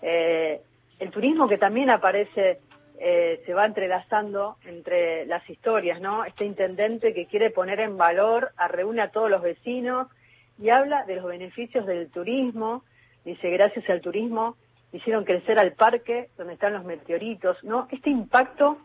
[0.00, 0.62] Eh,
[0.98, 2.60] el turismo que también aparece,
[2.98, 6.24] eh, se va entrelazando entre las historias, ¿no?
[6.24, 10.08] Este intendente que quiere poner en valor, reúne a todos los vecinos
[10.58, 12.82] y habla de los beneficios del turismo.
[13.26, 14.56] Dice, gracias al turismo
[14.92, 17.88] hicieron crecer al parque donde están los meteoritos, ¿no?
[17.90, 18.78] Este impacto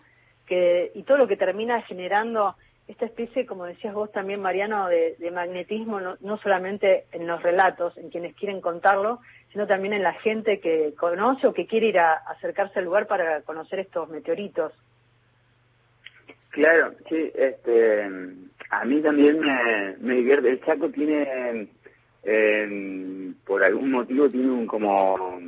[0.46, 2.56] que, y todo lo que termina generando
[2.88, 8.10] esta especie, como decías vos también, Mariano, de, magnetismo, no, solamente en los relatos, en
[8.10, 9.20] quienes quieren contarlo,
[9.52, 13.08] sino también en la gente que conoce o que quiere ir a, acercarse al lugar
[13.08, 14.72] para conocer estos meteoritos.
[16.52, 18.04] Claro, sí, este,
[18.70, 19.42] a mí también
[20.00, 20.50] me, divierte.
[20.50, 21.68] El Chaco tiene,
[22.24, 25.40] eh, por algún motivo, tiene un como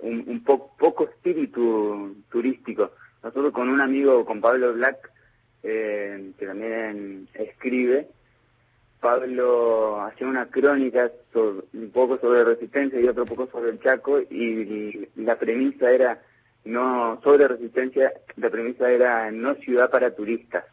[0.00, 2.90] un, poco espíritu turístico.
[3.22, 5.10] Nosotros con un amigo, con Pablo Black,
[5.62, 8.08] eh, que también escribe,
[9.00, 15.08] Pablo hacía una crónica un poco sobre resistencia y otro poco sobre el Chaco y,
[15.16, 16.22] la premisa era
[16.64, 20.64] no sobre resistencia, la premisa era no ciudad para turistas.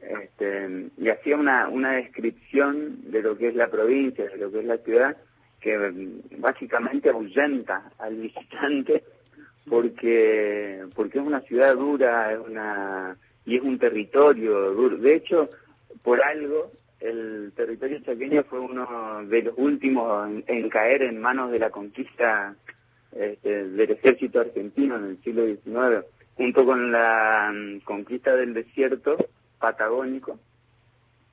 [0.00, 4.60] Este, y hacía una, una descripción de lo que es la provincia, de lo que
[4.60, 5.16] es la ciudad,
[5.60, 9.04] que mm, básicamente ahuyenta al visitante
[9.68, 14.96] porque porque es una ciudad dura es una y es un territorio duro.
[14.96, 15.48] De hecho
[16.02, 21.58] por algo el territorio chaqueño fue uno de los últimos en, caer en manos de
[21.58, 22.54] la conquista
[23.12, 29.16] este, del ejército argentino en el siglo XIX junto con la mm, conquista del desierto
[29.58, 30.38] patagónico.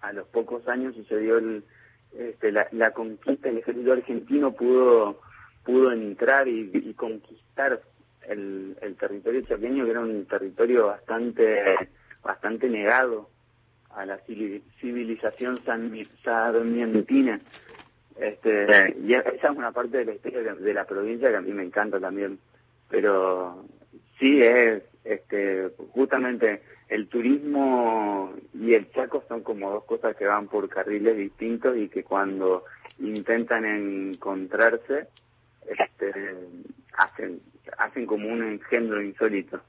[0.02, 1.64] A los pocos años sucedió el
[2.14, 5.22] este, la, la, conquista, el ejército argentino pudo
[5.64, 7.82] pudo entrar y, conquistar
[8.22, 11.76] el, el, territorio chaqueño, que era un territorio bastante
[12.24, 13.30] bastante negado
[13.92, 14.18] a la
[14.80, 15.60] civilización
[16.24, 17.42] sarmientina.
[18.20, 21.52] Este, y esa es una parte de la historia de la provincia que a mí
[21.52, 22.40] me encanta también.
[22.90, 23.66] Pero
[24.20, 30.48] sí es este justamente el turismo y el Chaco son como dos cosas que van
[30.48, 32.64] por carriles distintos y que cuando
[33.00, 35.08] intentan encontrarse
[35.68, 36.14] este,
[36.98, 37.42] hacen
[37.78, 39.62] hacen como un engendro insólito.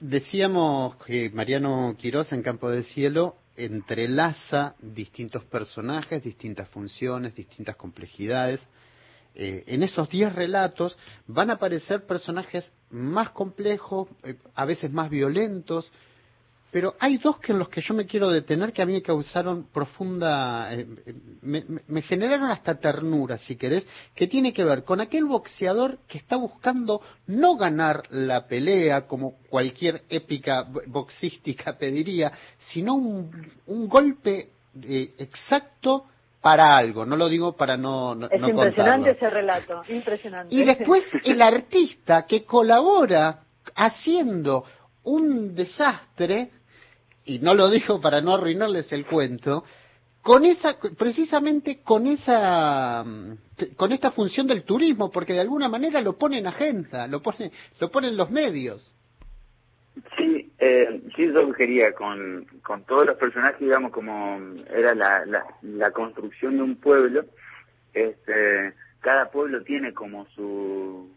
[0.00, 8.60] Decíamos que Mariano Quiroz en Campo del Cielo entrelaza distintos personajes, distintas funciones, distintas complejidades
[9.34, 15.10] eh, en esos diez relatos van a aparecer personajes más complejos, eh, a veces más
[15.10, 15.92] violentos,
[16.70, 19.02] pero hay dos que en los que yo me quiero detener que a mí me
[19.02, 20.86] causaron profunda, eh,
[21.40, 26.18] me, me, generaron hasta ternura, si querés, que tiene que ver con aquel boxeador que
[26.18, 33.30] está buscando no ganar la pelea como cualquier épica boxística pediría, sino un,
[33.66, 34.50] un golpe
[34.82, 36.06] exacto
[36.48, 40.54] para algo, no lo digo para no, no Es impresionante ese relato, impresionante.
[40.54, 43.40] Y después el artista que colabora
[43.74, 44.64] haciendo
[45.02, 46.50] un desastre,
[47.26, 49.62] y no lo digo para no arruinarles el cuento,
[50.22, 53.04] con esa, precisamente con esa,
[53.76, 57.90] con esta función del turismo, porque de alguna manera lo ponen agenda, lo pone, lo
[57.90, 58.90] ponen los medios.
[60.16, 64.40] Sí, eh, sí, yo quería con, con todos los personajes, digamos, como
[64.70, 67.24] era la, la, la construcción de un pueblo,
[67.94, 71.08] este, cada pueblo tiene como su,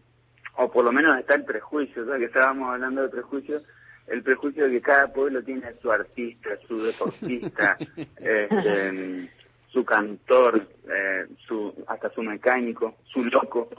[0.57, 2.19] o por lo menos está el prejuicio, ¿sabes?
[2.19, 3.61] que estábamos hablando de prejuicio,
[4.07, 7.77] el prejuicio de que cada pueblo tiene su artista, su deportista,
[8.17, 9.29] este,
[9.69, 13.69] su cantor, eh, su, hasta su mecánico, su loco.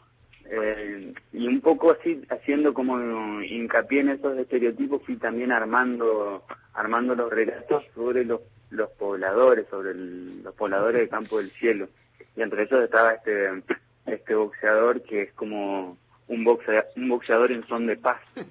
[0.54, 7.14] Eh, y un poco así, haciendo como hincapié en esos estereotipos, fui también armando, armando
[7.14, 11.88] los relatos sobre los, los pobladores, sobre los pobladores del campo del cielo.
[12.36, 13.62] Y entre ellos estaba este,
[14.04, 15.96] este boxeador que es como
[16.28, 18.20] un boxeador, un boxeador en son de paz.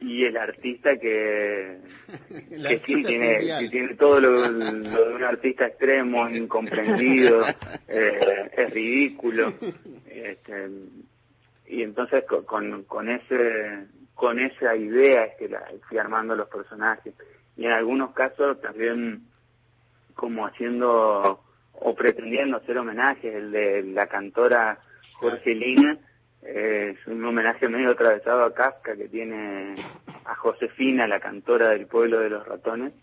[0.00, 1.78] y el artista que,
[2.28, 7.40] que sí tiene, que tiene todo lo, de un artista extremo, incomprendido,
[7.88, 9.52] eh, es ridículo.
[10.24, 10.70] Este,
[11.66, 17.14] y entonces con, con ese con esa idea es que la, fui armando los personajes.
[17.56, 19.24] Y en algunos casos también
[20.14, 21.40] como haciendo
[21.72, 24.78] o pretendiendo hacer homenajes, el de la cantora
[25.14, 25.98] Jorgelina
[26.42, 29.74] es un homenaje medio atravesado a Kafka que tiene
[30.24, 32.94] a Josefina, la cantora del pueblo de los ratones.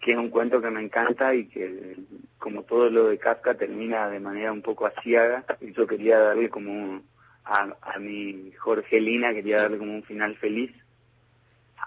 [0.00, 1.96] Que es un cuento que me encanta y que,
[2.38, 5.44] como todo lo de Kafka, termina de manera un poco asiaga.
[5.60, 7.02] Y yo quería darle como
[7.44, 10.72] a, a mi Jorgelina, quería darle como un final feliz.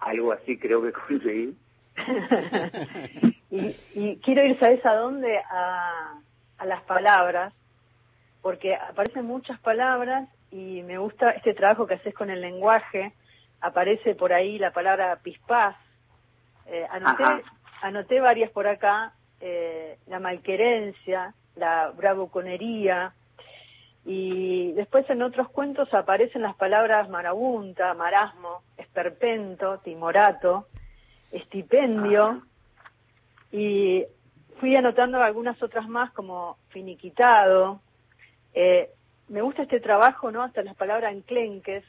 [0.01, 1.57] Algo así creo que conseguí.
[3.49, 5.39] y, y quiero ir, ¿sabes a dónde?
[5.49, 6.19] A,
[6.59, 7.53] a las palabras,
[8.41, 13.13] porque aparecen muchas palabras y me gusta este trabajo que haces con el lenguaje.
[13.59, 15.75] Aparece por ahí la palabra pispás.
[16.67, 17.23] Eh, anoté,
[17.83, 23.13] anoté varias por acá, eh, la malquerencia, la bravuconería,
[24.05, 30.67] y después en otros cuentos aparecen las palabras marabunta, marasmo, esperpento, timorato,
[31.31, 32.41] estipendio,
[33.51, 34.05] y
[34.61, 37.81] fui anotando algunas otras más como finiquitado.
[38.53, 38.89] Eh,
[39.27, 40.41] me gusta este trabajo, ¿no?
[40.41, 41.83] Hasta las palabras enclenques,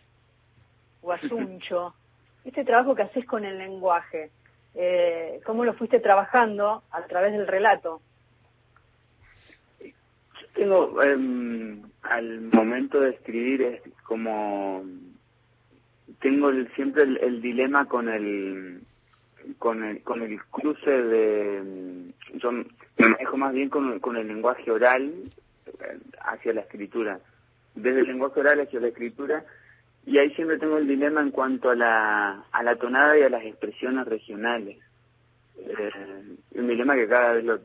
[1.03, 1.95] guasuncho,
[2.45, 4.33] este trabajo que haces con el lenguaje.
[4.75, 8.01] Eh, ¿Cómo lo fuiste trabajando a través del relato?
[10.55, 14.85] Tengo, em, al momento de escribir, es como,
[16.21, 18.81] tengo siempre el, dilema con el,
[19.59, 22.65] con el, con el cruce de, yo me
[22.99, 25.13] manejo más bien con, con el lenguaje oral
[25.67, 27.19] eh, hacia la escritura,
[27.75, 29.45] desde el lenguaje oral hacia la escritura,
[30.07, 33.31] y ahí siempre tengo el dilema en cuanto a la, a la tonada y a
[33.31, 34.79] las expresiones regionales.
[35.57, 35.91] Eh,
[36.57, 37.61] un dilema que cada vez lo,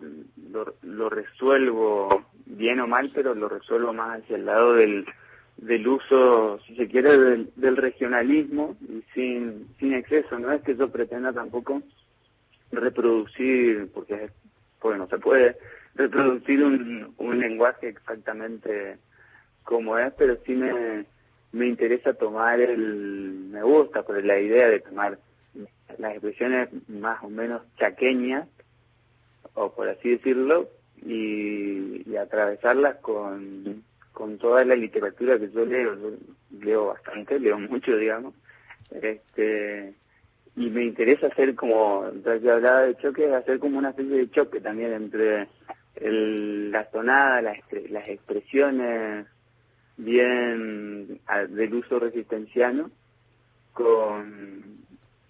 [0.84, 5.06] lo, resuelvo bien o mal, pero lo resuelvo más hacia el lado del,
[5.58, 10.40] del uso, si se quiere, del, del regionalismo y sin, sin exceso.
[10.40, 11.82] No es que yo pretenda tampoco
[12.72, 14.30] reproducir, porque,
[14.80, 15.58] porque no se puede
[15.96, 18.98] reproducir un, un lenguaje exactamente
[19.64, 21.06] como es, pero sí me,
[21.52, 25.18] me interesa tomar el, me gusta, por la idea de tomar
[25.98, 28.48] las expresiones más o menos chaqueñas,
[29.56, 30.70] o por así decirlo,
[31.02, 36.18] y, atravesarlas con, con toda la literatura que yo leo, yo
[36.60, 38.34] leo bastante, leo mucho, digamos,
[38.92, 39.94] este
[40.56, 42.12] y me interesa hacer como,
[42.44, 45.48] ya hablaba de choque, hacer como una especie de choque también entre
[45.96, 47.58] el, las tonadas, las,
[47.90, 49.26] las expresiones
[50.00, 51.20] bien
[51.50, 52.90] del uso resistenciano
[53.74, 54.80] con,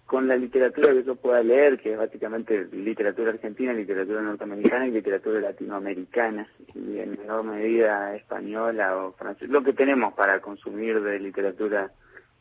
[0.06, 4.92] con la literatura que yo pueda leer, que es básicamente literatura argentina, literatura norteamericana y
[4.92, 11.18] literatura latinoamericana, y en menor medida española o francesa, lo que tenemos para consumir de
[11.18, 11.90] literatura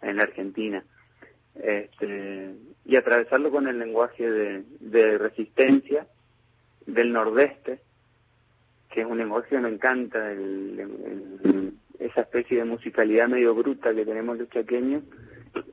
[0.01, 0.84] en la Argentina.
[1.55, 2.55] Este,
[2.86, 6.07] y atravesarlo con el lenguaje de, resistencia
[6.86, 7.80] del nordeste,
[8.89, 14.05] que es un lenguaje que me encanta, el, esa especie de musicalidad medio bruta que
[14.05, 15.03] tenemos los chaqueños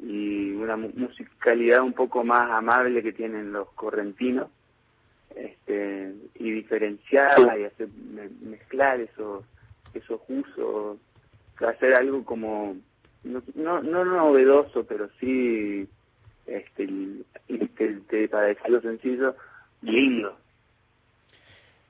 [0.03, 4.49] y una musicalidad un poco más amable que tienen los correntinos
[5.35, 7.89] este, y diferenciarla y hacer
[8.43, 9.45] mezclar esos
[9.95, 10.99] esos usos
[11.61, 12.77] hacer algo como
[13.25, 15.87] no, no, no novedoso pero sí
[16.47, 17.25] este,
[18.31, 19.37] para decirlo sencillo
[19.83, 20.37] lindo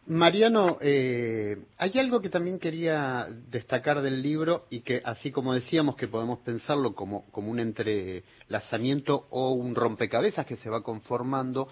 [0.07, 5.97] Mariano, eh, hay algo que también quería destacar del libro y que, así como decíamos
[5.97, 11.69] que podemos pensarlo como, como un entrelazamiento o un rompecabezas que se va conformando,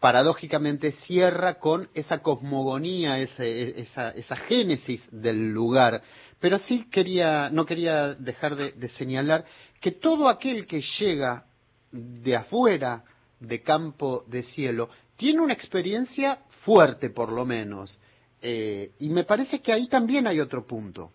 [0.00, 6.02] paradójicamente cierra con esa cosmogonía, esa, esa génesis del lugar.
[6.40, 9.46] Pero sí quería, no quería dejar de señalar
[9.80, 11.46] que todo aquel que llega
[11.90, 13.02] de afuera,
[13.40, 18.00] de campo de cielo, tiene una experiencia fuerte por lo menos.
[18.42, 21.10] Eh, y me parece que ahí también hay otro punto.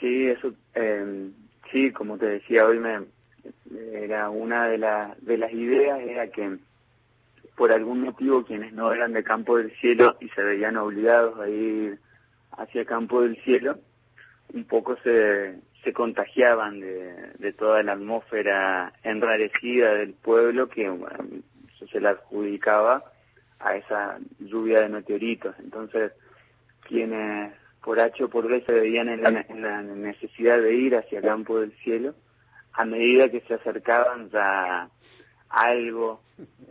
[0.00, 1.30] Sí, eso, eh,
[1.70, 3.04] sí, como te decía hoy, me,
[3.92, 6.58] era una de, la, de las ideas, era que
[7.56, 11.48] por algún motivo quienes no eran de Campo del Cielo y se veían obligados a
[11.48, 11.98] ir
[12.52, 13.78] hacia Campo del Cielo,
[14.52, 20.90] un poco se, se contagiaban de, de toda la atmósfera enrarecida del pueblo que
[21.90, 23.02] se le adjudicaba
[23.58, 25.54] a esa lluvia de meteoritos.
[25.58, 26.12] Entonces,
[26.82, 27.52] quienes
[27.82, 31.60] por H o por B se veían en la, necesidad de ir hacia el campo
[31.60, 32.14] del cielo,
[32.74, 34.88] a medida que se acercaban ya
[35.48, 36.22] algo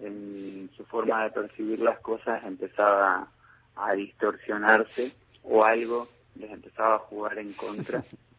[0.02, 3.28] en su forma de percibir las cosas empezaba
[3.76, 5.12] a distorsionarse
[5.44, 8.04] o algo les empezaba a jugar en contra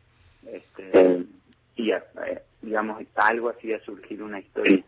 [0.46, 1.24] este
[1.76, 2.02] y eh,
[2.60, 4.84] digamos algo hacía surgir una historia.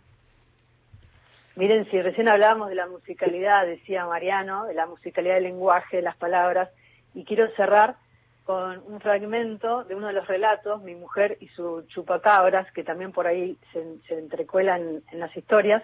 [1.56, 6.02] Miren, si recién hablábamos de la musicalidad, decía Mariano, de la musicalidad del lenguaje, de
[6.02, 6.68] las palabras,
[7.14, 7.96] y quiero cerrar
[8.44, 13.12] con un fragmento de uno de los relatos, Mi mujer y su chupacabras, que también
[13.12, 15.82] por ahí se, entrecuelan en las historias,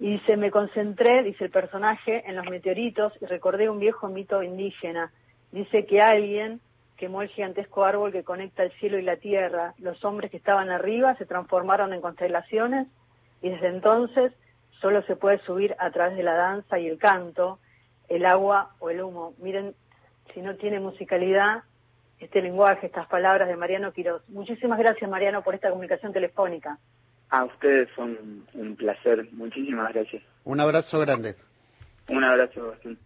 [0.00, 4.42] Y dice, me concentré, dice el personaje, en los meteoritos y recordé un viejo mito
[4.42, 5.12] indígena.
[5.52, 6.60] Dice que alguien
[6.96, 9.74] quemó el gigantesco árbol que conecta el cielo y la tierra.
[9.78, 12.88] Los hombres que estaban arriba se transformaron en constelaciones
[13.42, 14.32] y desde entonces
[14.80, 17.58] solo se puede subir a través de la danza y el canto,
[18.08, 19.34] el agua o el humo.
[19.38, 19.74] Miren,
[20.34, 21.62] si no tiene musicalidad,
[22.18, 24.26] este lenguaje, estas palabras de Mariano Quiroz.
[24.28, 26.78] Muchísimas gracias, Mariano, por esta comunicación telefónica.
[27.28, 29.28] A ustedes son un placer.
[29.32, 30.22] Muchísimas gracias.
[30.44, 31.34] Un abrazo grande.
[32.08, 32.98] Un abrazo, Gastón.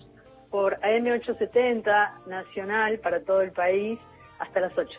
[0.51, 3.97] por AM870 Nacional para todo el país
[4.39, 4.89] hasta las 8.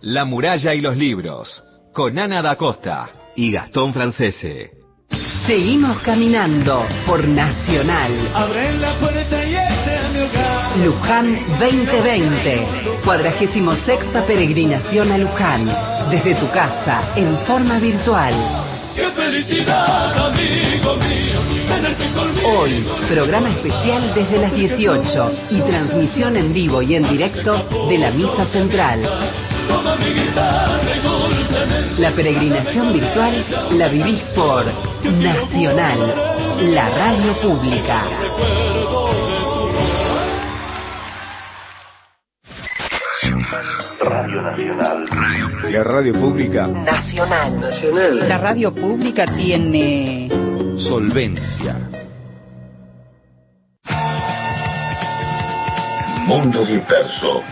[0.00, 1.62] La muralla y los libros,
[1.92, 4.70] con Ana da Costa y Gastón Francese.
[5.46, 8.10] Seguimos caminando por Nacional.
[8.80, 10.78] la puerta y este mi hogar.
[10.78, 12.66] Luján 2020.
[13.04, 15.66] Cuadragésimo sexta peregrinación a Luján.
[16.10, 18.32] Desde tu casa, en forma virtual.
[18.94, 20.67] ¡Qué felicidad, amigo mío!
[22.44, 28.10] Hoy, programa especial desde las 18 y transmisión en vivo y en directo de la
[28.10, 29.02] Misa Central.
[31.98, 34.64] La peregrinación virtual la vivís por
[35.04, 35.98] Nacional,
[36.72, 38.02] la radio pública.
[44.00, 45.04] Radio Nacional.
[45.70, 46.66] La radio pública.
[46.66, 47.60] Nacional.
[47.60, 48.28] Nacional.
[48.28, 50.47] La radio pública tiene
[50.78, 51.76] solvencia.
[56.26, 57.42] Mundo disperso.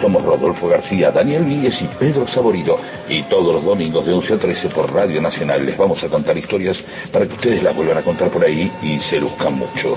[0.00, 2.78] Somos Rodolfo García, Daniel Míguez y Pedro Saborido.
[3.08, 6.36] Y todos los domingos de 11 a 13 por Radio Nacional les vamos a contar
[6.36, 6.76] historias
[7.10, 9.96] para que ustedes las vuelvan a contar por ahí y se luzcan mucho.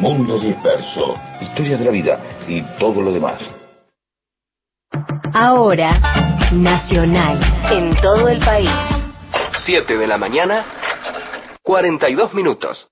[0.00, 1.14] Mundo disperso.
[1.42, 3.38] Historia de la vida y todo lo demás.
[5.34, 6.00] Ahora,
[6.52, 7.38] Nacional,
[7.70, 8.70] en todo el país.
[9.64, 10.64] 7 de la mañana,
[11.64, 12.86] 42 minutos.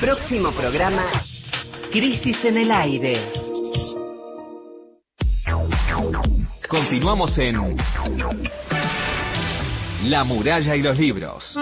[0.00, 1.10] Próximo programa,
[1.90, 3.32] Crisis en el Aire.
[6.68, 7.76] Continuamos en
[10.04, 11.52] La muralla y los libros.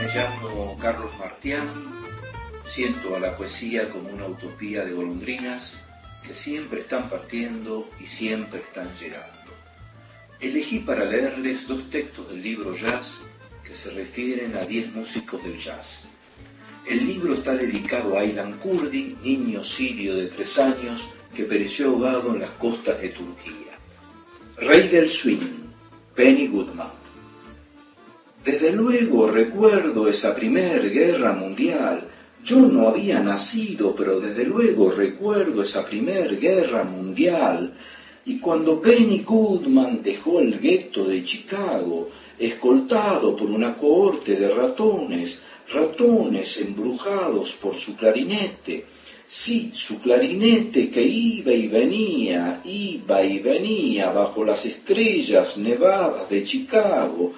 [0.00, 1.68] Me llamo Carlos Martián,
[2.64, 5.72] siento a la poesía como una utopía de golondrinas
[6.26, 9.52] que siempre están partiendo y siempre están llegando.
[10.40, 13.20] Elegí para leerles dos textos del libro Jazz
[13.70, 16.08] que se refieren a diez músicos del jazz.
[16.88, 21.00] El libro está dedicado a Aylan Kurdi, niño sirio de tres años
[21.36, 23.78] que pereció ahogado en las costas de Turquía.
[24.56, 25.68] Rey del swing,
[26.16, 26.90] Penny Goodman.
[28.44, 32.08] Desde luego recuerdo esa primer guerra mundial.
[32.44, 37.72] Yo no había nacido, pero desde luego recuerdo esa primer guerra mundial.
[38.24, 45.38] Y cuando Penny Goodman dejó el gueto de Chicago, escoltado por una cohorte de ratones,
[45.72, 48.84] ratones embrujados por su clarinete,
[49.26, 56.44] sí, su clarinete que iba y venía, iba y venía bajo las estrellas nevadas de
[56.44, 57.32] Chicago,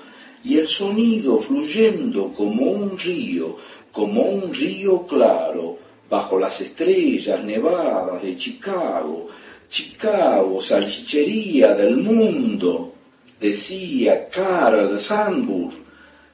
[0.44, 3.58] y el sonido fluyendo como un río,
[3.92, 5.78] como un río claro,
[6.08, 9.28] bajo las estrellas nevadas de Chicago,
[9.70, 12.92] Chicago, salchichería del mundo,
[13.40, 15.72] decía Carl Sandburg,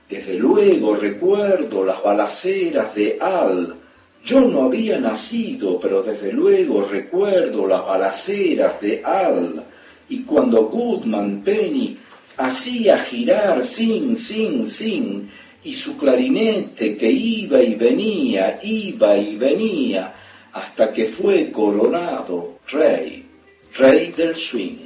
[0.08, 3.74] desde luego recuerdo las balaceras de Al.
[4.24, 9.62] Yo no había nacido, pero desde luego recuerdo las balaceras de Al.
[10.08, 11.98] Y cuando Goodman Penny
[12.36, 15.30] hacía girar sin, sin, sin,
[15.68, 20.14] y su clarinete que iba y venía, iba y venía,
[20.50, 23.26] hasta que fue coronado rey.
[23.76, 24.78] Rey del Swing.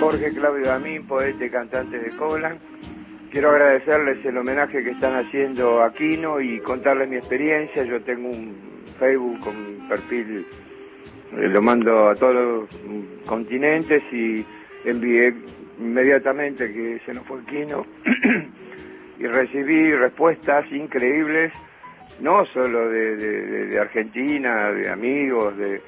[0.00, 2.58] Jorge Claudio Amín, poeta y cantante de Coblan.
[3.30, 7.84] Quiero agradecerles el homenaje que están haciendo a Quino y contarles mi experiencia.
[7.84, 8.56] Yo tengo un
[8.98, 10.46] Facebook con un perfil,
[11.32, 14.44] lo mando a todos los continentes y
[14.84, 15.34] envié
[15.78, 17.86] inmediatamente que se nos fue Quino
[19.18, 21.52] y recibí respuestas increíbles,
[22.20, 25.80] no solo de, Argentina, de amigos, de,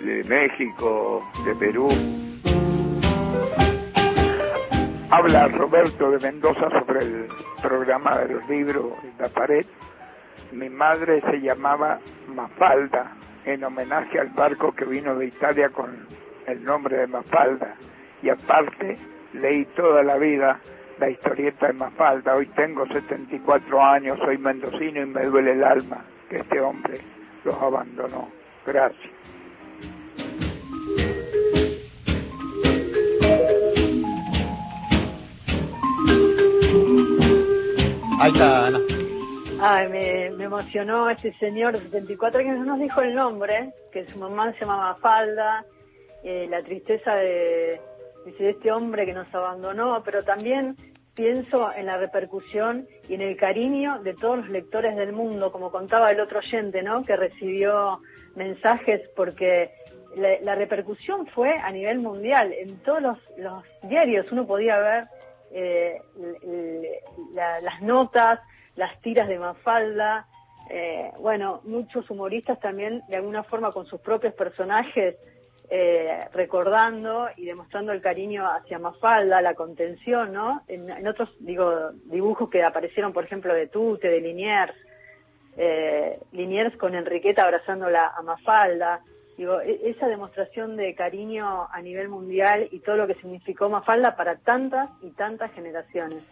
[0.00, 1.88] de México, de Perú.
[5.10, 7.26] Habla Roberto de Mendoza sobre el
[7.62, 9.64] programa de los libros la pared.
[10.52, 12.00] Mi madre se llamaba
[12.34, 13.12] Mafalda,
[13.44, 16.06] en homenaje al barco que vino de Italia con
[16.46, 17.74] el nombre de Mafalda.
[18.22, 18.96] Y aparte,
[19.34, 20.60] leí toda la vida
[20.98, 22.36] la historieta de Mafalda.
[22.36, 27.00] Hoy tengo 74 años, soy mendocino y me duele el alma que este hombre
[27.44, 28.28] los abandonó.
[28.66, 29.12] Gracias.
[38.20, 38.93] Ahí está.
[39.66, 44.04] Ay, me, me emocionó este señor de 74 años, no nos dijo el nombre, que
[44.06, 45.64] su mamá se llamaba Falda,
[46.22, 47.80] eh, la tristeza de,
[48.38, 50.76] este hombre que nos abandonó, pero también
[51.14, 55.70] pienso en la repercusión y en el cariño de todos los lectores del mundo, como
[55.70, 57.02] contaba el otro oyente, ¿no?
[57.06, 58.00] Que recibió
[58.34, 59.70] mensajes porque
[60.14, 62.52] la, la repercusión fue a nivel mundial.
[62.52, 65.04] En todos los, los diarios uno podía ver
[65.52, 66.00] eh,
[67.32, 68.40] la- las notas,
[68.76, 70.26] las tiras de Mafalda,
[70.70, 75.16] eh, bueno, muchos humoristas también de alguna forma con sus propios personajes
[75.70, 80.62] eh, recordando y demostrando el cariño hacia Mafalda, la contención, ¿no?
[80.68, 84.74] En, en otros, digo, dibujos que aparecieron, por ejemplo, de Tute, de Liniers,
[85.56, 89.00] eh, Liniers con Enriqueta abrazándola a Mafalda,
[89.38, 94.16] digo, e- esa demostración de cariño a nivel mundial y todo lo que significó Mafalda
[94.16, 96.22] para tantas y tantas generaciones.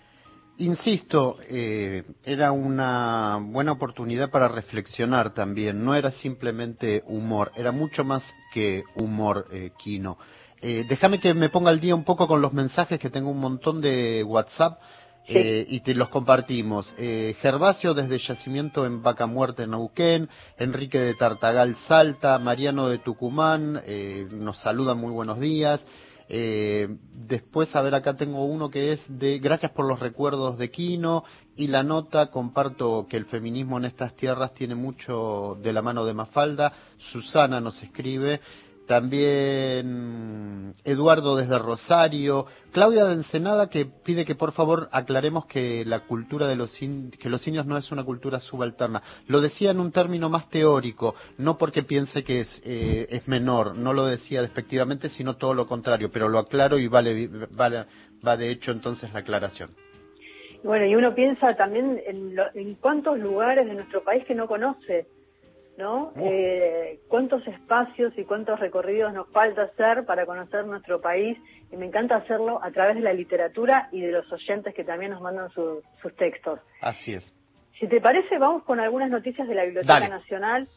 [0.59, 5.84] Insisto, eh, era una buena oportunidad para reflexionar también.
[5.84, 8.22] No era simplemente humor, era mucho más
[8.53, 10.18] que humor, eh, Kino.
[10.61, 13.40] Eh, déjame que me ponga al día un poco con los mensajes que tengo un
[13.40, 14.78] montón de WhatsApp
[15.26, 16.94] eh, y te los compartimos.
[16.98, 20.28] Eh, Gervasio desde Yacimiento en Vaca Muerta en Neuquén,
[20.59, 25.84] Enrique de Tartagal Salta, Mariano de Tucumán, eh, nos saludan muy buenos días.
[26.34, 30.70] Eh, después, a ver, acá tengo uno que es de Gracias por los recuerdos de
[30.70, 31.24] Quino
[31.56, 36.06] y la nota, comparto que el feminismo en estas tierras tiene mucho de la mano
[36.06, 36.72] de Mafalda.
[36.96, 38.40] Susana nos escribe.
[38.86, 46.00] También Eduardo desde Rosario, Claudia de Ensenada que pide que por favor aclaremos que la
[46.00, 49.02] cultura de los que los indios no es una cultura subalterna.
[49.28, 53.76] Lo decía en un término más teórico, no porque piense que es eh, es menor,
[53.76, 57.84] no lo decía despectivamente, sino todo lo contrario, pero lo aclaro y vale vale
[58.26, 59.70] va de hecho entonces la aclaración.
[60.64, 64.46] Bueno, y uno piensa también en, lo- en cuántos lugares de nuestro país que no
[64.46, 65.06] conoce,
[65.78, 66.12] ¿no?
[66.16, 71.38] Eh, cuántos espacios y cuántos recorridos nos falta hacer para conocer nuestro país
[71.70, 75.12] y me encanta hacerlo a través de la literatura y de los oyentes que también
[75.12, 76.60] nos mandan su- sus textos.
[76.80, 77.34] Así es.
[77.80, 80.08] Si te parece, vamos con algunas noticias de la Biblioteca Dale.
[80.10, 80.68] Nacional.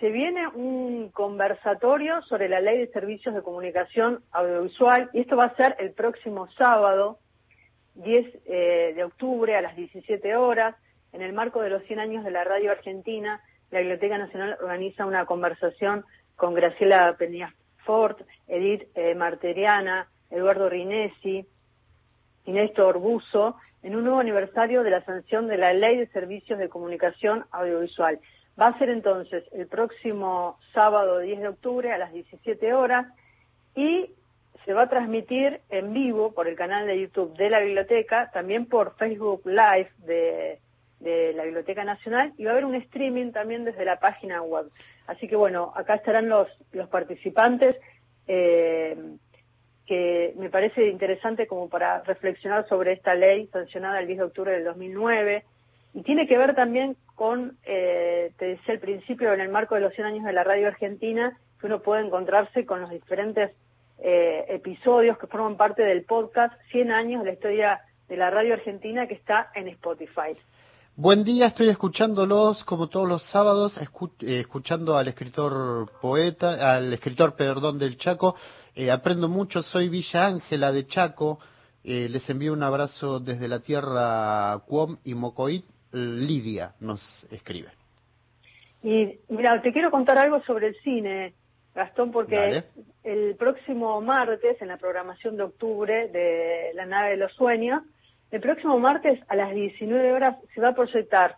[0.00, 5.46] Se viene un conversatorio sobre la Ley de Servicios de Comunicación Audiovisual y esto va
[5.46, 7.18] a ser el próximo sábado,
[7.94, 10.76] 10 eh, de octubre a las 17 horas.
[11.12, 13.40] En el marco de los 100 años de la radio argentina,
[13.70, 16.04] la Biblioteca Nacional organiza una conversación
[16.36, 21.46] con Graciela Peñafort, Edith eh, Marteriana, Eduardo Rinesi,
[22.46, 23.00] y Néstor
[23.82, 28.20] en un nuevo aniversario de la sanción de la Ley de Servicios de Comunicación Audiovisual.
[28.60, 33.06] Va a ser entonces el próximo sábado 10 de octubre a las 17 horas
[33.74, 34.10] y
[34.64, 38.66] se va a transmitir en vivo por el canal de YouTube de la biblioteca, también
[38.66, 40.58] por Facebook Live de,
[41.00, 44.70] de la Biblioteca Nacional y va a haber un streaming también desde la página web.
[45.06, 47.76] Así que bueno, acá estarán los, los participantes.
[48.26, 48.96] eh,
[49.86, 54.52] que me parece interesante como para reflexionar sobre esta ley sancionada el 10 de octubre
[54.52, 55.44] del 2009
[55.94, 59.80] y tiene que ver también con, eh, te decía al principio, en el marco de
[59.80, 63.52] los 100 años de la radio argentina, que uno puede encontrarse con los diferentes
[63.98, 68.54] eh, episodios que forman parte del podcast 100 años de la historia de la radio
[68.54, 70.36] argentina que está en Spotify.
[70.98, 76.90] Buen día, estoy escuchándolos como todos los sábados, escu- eh, escuchando al escritor poeta, al
[76.90, 78.34] escritor, perdón, del Chaco.
[78.74, 81.38] Eh, aprendo mucho, soy Villa Ángela de Chaco.
[81.84, 85.66] Eh, les envío un abrazo desde la tierra Cuom y Mocoit.
[85.92, 87.68] Lidia nos escribe.
[88.82, 91.34] Y mira, te quiero contar algo sobre el cine,
[91.74, 92.64] Gastón, porque
[93.04, 97.82] el próximo martes, en la programación de octubre de La nave de los sueños,
[98.30, 101.36] el próximo martes a las 19 horas se va a proyectar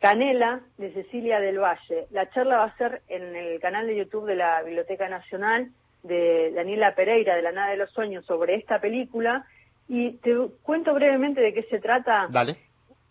[0.00, 2.06] Canela de Cecilia del Valle.
[2.10, 5.70] La charla va a ser en el canal de YouTube de la Biblioteca Nacional
[6.02, 9.44] de Daniela Pereira de La nave de los sueños sobre esta película.
[9.88, 12.28] Y te cuento brevemente de qué se trata.
[12.30, 12.56] Dale.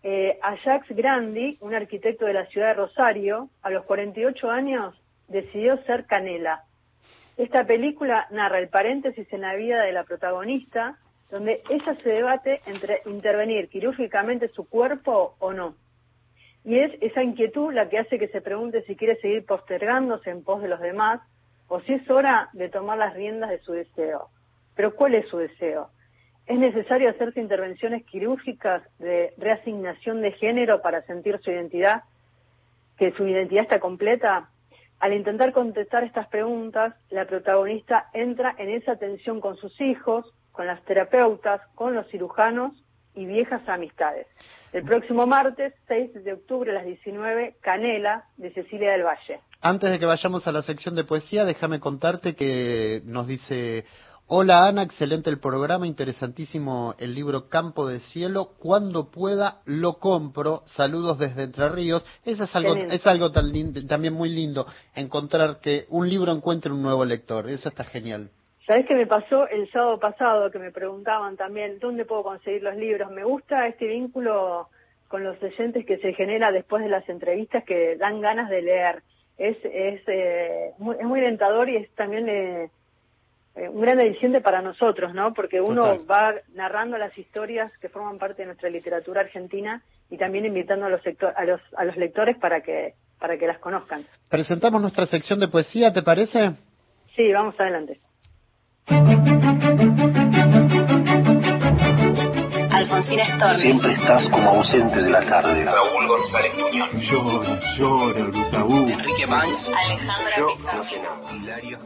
[0.04, 4.96] Eh, Ajax Grandi, un arquitecto de la ciudad de Rosario, a los 48 años
[5.28, 6.64] decidió ser Canela.
[7.36, 10.98] Esta película narra el paréntesis en la vida de la protagonista,
[11.30, 15.76] donde ella se debate entre intervenir quirúrgicamente su cuerpo o no.
[16.64, 20.44] Y es esa inquietud la que hace que se pregunte si quiere seguir postergándose en
[20.44, 21.22] pos de los demás
[21.68, 24.30] o si es hora de tomar las riendas de su deseo.
[24.76, 25.90] Pero ¿cuál es su deseo?
[26.46, 32.04] ¿Es necesario hacerse intervenciones quirúrgicas de reasignación de género para sentir su identidad,
[32.98, 34.50] que su identidad está completa?
[35.00, 40.66] Al intentar contestar estas preguntas, la protagonista entra en esa tensión con sus hijos, con
[40.66, 42.74] las terapeutas, con los cirujanos
[43.14, 44.26] y viejas amistades.
[44.74, 49.40] El próximo martes, 6 de octubre a las 19, Canela, de Cecilia del Valle.
[49.62, 53.86] Antes de que vayamos a la sección de poesía, déjame contarte que nos dice
[54.26, 58.56] Hola Ana, excelente el programa, interesantísimo el libro Campo de Cielo.
[58.58, 60.64] Cuando pueda lo compro.
[60.66, 62.04] Saludos desde Entre Ríos.
[62.26, 67.06] Eso es algo, es algo también muy lindo, encontrar que un libro encuentre un nuevo
[67.06, 67.48] lector.
[67.48, 68.32] Eso está genial.
[68.68, 70.52] ¿Sabes qué me pasó el sábado pasado?
[70.52, 73.10] Que me preguntaban también, ¿dónde puedo conseguir los libros?
[73.10, 74.68] Me gusta este vínculo
[75.08, 79.04] con los oyentes que se genera después de las entrevistas que dan ganas de leer.
[79.38, 82.28] Es, es, eh, muy, es muy alentador y es también...
[82.28, 82.70] Eh,
[83.56, 85.34] eh, un gran aliciente para nosotros, ¿no?
[85.34, 90.46] Porque uno va narrando las historias que forman parte de nuestra literatura argentina y también
[90.46, 91.02] invitando a los,
[91.36, 94.06] a los, a los lectores para que, para que las conozcan.
[94.30, 96.52] Presentamos nuestra sección de poesía, ¿te parece?
[97.16, 98.00] Sí, vamos adelante.
[102.72, 103.58] Alfonsina Storm.
[103.58, 105.66] Siempre estás como ausente de la tarde.
[105.66, 106.90] Raúl González Muñoz.
[106.94, 108.88] Llora, llora, Gustavo.
[108.88, 109.70] Enrique Banks.
[109.76, 110.84] Alejandra Pizarro.
[111.36, 111.80] Hilario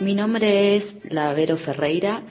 [0.00, 2.22] Mi nombre es Lavero Ferreira,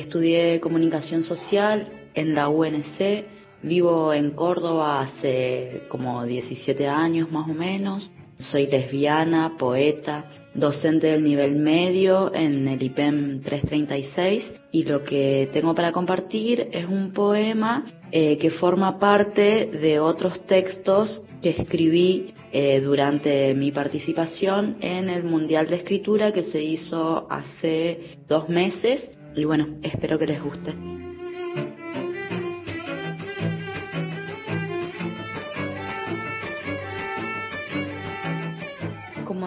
[0.00, 3.24] estudié comunicación social en la UNC,
[3.62, 11.22] vivo en Córdoba hace como 17 años más o menos, soy lesbiana, poeta, docente del
[11.22, 17.84] nivel medio en el IPEM 336 y lo que tengo para compartir es un poema
[18.10, 25.24] eh, que forma parte de otros textos que escribí eh, durante mi participación en el
[25.24, 30.74] Mundial de Escritura que se hizo hace dos meses y bueno, espero que les guste.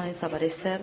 [0.07, 0.81] desaparecer.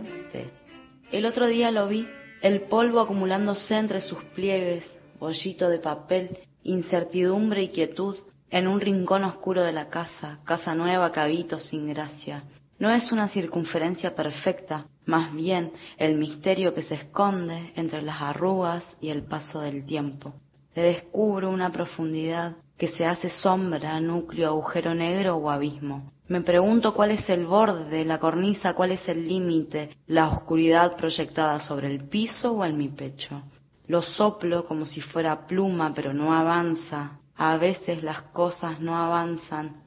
[1.11, 2.07] El otro día lo vi,
[2.43, 4.85] el polvo acumulándose entre sus pliegues,
[5.19, 8.17] bollito de papel, incertidumbre y quietud,
[8.51, 12.45] en un rincón oscuro de la casa, casa nueva que sin gracia.
[12.79, 18.85] No es una circunferencia perfecta, más bien el misterio que se esconde entre las arrugas
[19.01, 20.35] y el paso del tiempo.
[20.75, 26.13] Le descubro una profundidad que se hace sombra, núcleo, agujero negro o abismo.
[26.27, 30.97] Me pregunto cuál es el borde de la cornisa, cuál es el límite, la oscuridad
[30.97, 33.43] proyectada sobre el piso o en mi pecho.
[33.87, 37.19] Lo soplo como si fuera pluma, pero no avanza.
[37.37, 39.84] A veces las cosas no avanzan.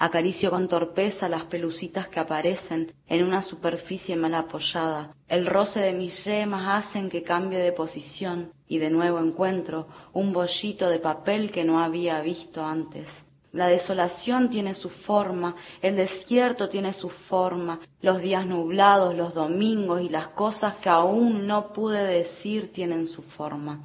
[0.00, 5.12] Acaricio con torpeza las pelucitas que aparecen en una superficie mal apoyada.
[5.26, 10.32] El roce de mis yemas hacen que cambie de posición y de nuevo encuentro un
[10.32, 13.08] bollito de papel que no había visto antes.
[13.50, 20.00] La desolación tiene su forma, el desierto tiene su forma, los días nublados, los domingos
[20.00, 23.80] y las cosas que aún no pude decir tienen su forma.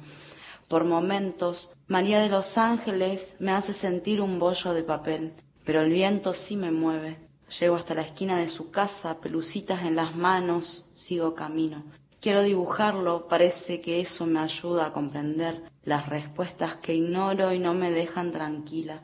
[0.68, 5.32] Por momentos, María de los Ángeles me hace sentir un bollo de papel,
[5.64, 7.18] pero el viento sí me mueve.
[7.60, 11.84] Llego hasta la esquina de su casa, pelucitas en las manos, sigo camino.
[12.20, 17.74] Quiero dibujarlo, parece que eso me ayuda a comprender las respuestas que ignoro y no
[17.74, 19.02] me dejan tranquila.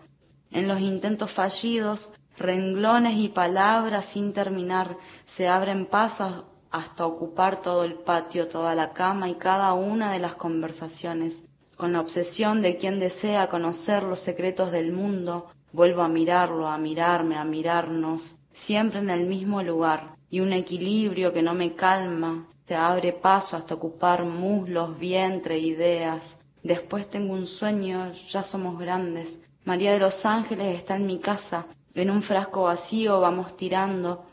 [0.51, 4.97] En los intentos fallidos, renglones y palabras sin terminar
[5.37, 10.19] se abren pasos hasta ocupar todo el patio, toda la cama y cada una de
[10.19, 11.35] las conversaciones,
[11.77, 16.79] con la obsesión de quien desea conocer los secretos del mundo, Vuelvo a mirarlo, a
[16.79, 18.35] mirarme, a mirarnos,
[18.67, 23.57] siempre en el mismo lugar, y un equilibrio que no me calma, se abre paso
[23.57, 26.23] hasta ocupar muslos, vientre, ideas.
[26.63, 29.41] Después tengo un sueño, ya somos grandes.
[29.65, 34.25] María de los Ángeles está en mi casa, en un frasco vacío vamos tirando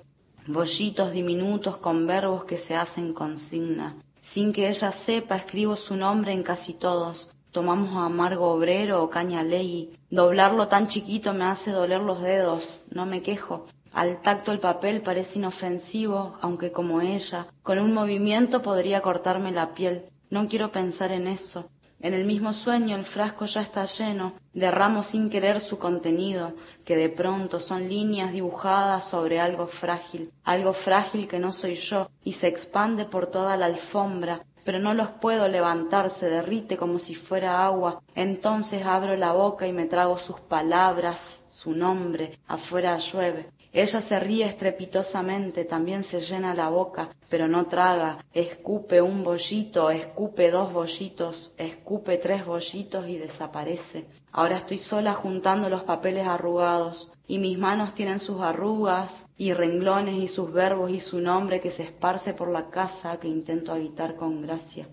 [0.48, 3.96] bollitos diminutos con verbos que se hacen consigna.
[4.34, 7.30] Sin que ella sepa, escribo su nombre en casi todos.
[7.58, 9.98] Tomamos amargo obrero o caña ley.
[10.12, 12.64] Doblarlo tan chiquito me hace doler los dedos.
[12.92, 13.66] No me quejo.
[13.94, 19.74] Al tacto el papel parece inofensivo, aunque como ella, con un movimiento podría cortarme la
[19.74, 20.04] piel.
[20.30, 21.66] No quiero pensar en eso.
[22.00, 26.54] En el mismo sueño el frasco ya está lleno, derramo sin querer su contenido,
[26.86, 32.08] que de pronto son líneas dibujadas sobre algo frágil, algo frágil que no soy yo,
[32.24, 37.00] y se expande por toda la alfombra, pero no los puedo levantar, se derrite como
[37.00, 38.02] si fuera agua.
[38.14, 43.48] Entonces abro la boca y me trago sus palabras, su nombre, afuera llueve.
[43.72, 49.90] Ella se ríe estrepitosamente, también se llena la boca, pero no traga, escupe un bollito,
[49.90, 54.08] escupe dos bollitos, escupe tres bollitos y desaparece.
[54.34, 60.16] Ahora estoy sola juntando los papeles arrugados, y mis manos tienen sus arrugas y renglones
[60.18, 64.16] y sus verbos y su nombre que se esparce por la casa que intento habitar
[64.16, 64.88] con gracia.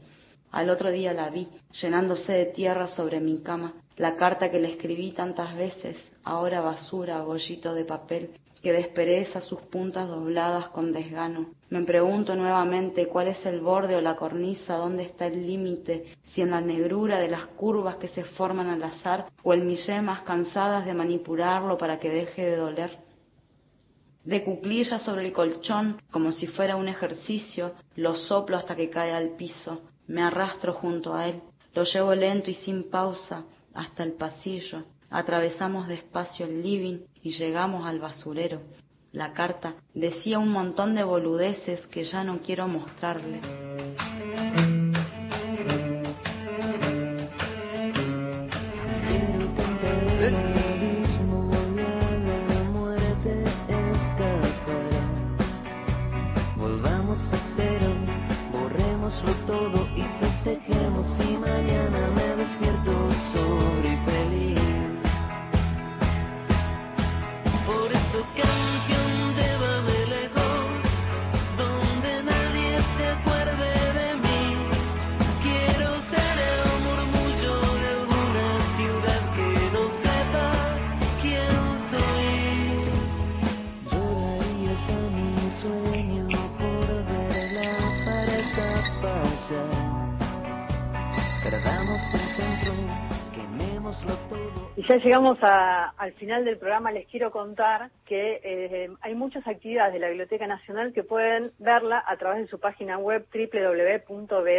[0.50, 1.48] Al otro día la vi,
[1.82, 7.22] llenándose de tierra sobre mi cama, la carta que le escribí tantas veces, ahora basura,
[7.22, 8.30] bollito de papel,
[8.64, 11.50] que despereza sus puntas dobladas con desgano.
[11.68, 16.40] Me pregunto nuevamente cuál es el borde o la cornisa, dónde está el límite, si
[16.40, 20.22] en la negrura de las curvas que se forman al azar o en mis yemas
[20.22, 23.03] cansadas de manipularlo para que deje de doler.
[24.24, 29.12] De cuclillas sobre el colchón, como si fuera un ejercicio, lo soplo hasta que cae
[29.12, 29.82] al piso.
[30.06, 31.40] Me arrastro junto a él,
[31.74, 33.44] lo llevo lento y sin pausa
[33.74, 34.84] hasta el pasillo.
[35.10, 38.62] Atravesamos despacio el living y llegamos al basurero.
[39.12, 43.40] La carta decía un montón de boludeces que ya no quiero mostrarle.
[95.02, 96.92] Llegamos a- al final del programa.
[96.92, 102.02] Les quiero contar que eh, hay muchas actividades de la Biblioteca Nacional que pueden verla
[102.06, 103.26] a través de su página web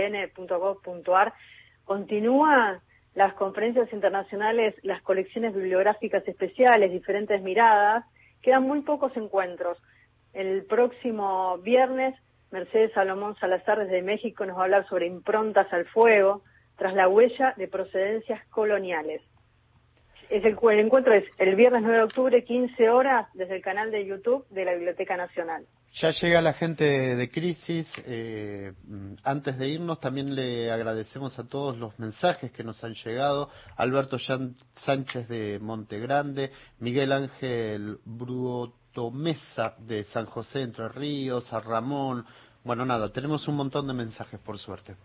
[0.06, 1.34] www.bn.gov.ar.
[1.86, 2.80] Continúan
[3.14, 8.04] las conferencias internacionales, las colecciones bibliográficas especiales, diferentes miradas.
[8.42, 9.78] Quedan muy pocos encuentros.
[10.34, 12.16] El próximo viernes,
[12.52, 16.42] Mercedes Salomón Salazar desde México nos va a hablar sobre improntas al fuego
[16.78, 19.22] tras la huella de procedencias coloniales.
[20.30, 23.92] Es el, el encuentro es el viernes 9 de octubre, 15 horas, desde el canal
[23.92, 25.66] de YouTube de la Biblioteca Nacional.
[25.94, 26.84] Ya llega la gente
[27.16, 27.88] de Crisis.
[28.06, 28.74] eh,
[29.24, 33.50] antes de irnos, también le agradecemos a todos los mensajes que nos han llegado.
[33.78, 42.26] Alberto Sánchez de Monte Grande, Miguel Ángel Brutomesa de San José Entre Ríos, a Ramón.
[42.66, 44.96] Bueno, nada, tenemos un montón de mensajes, por suerte.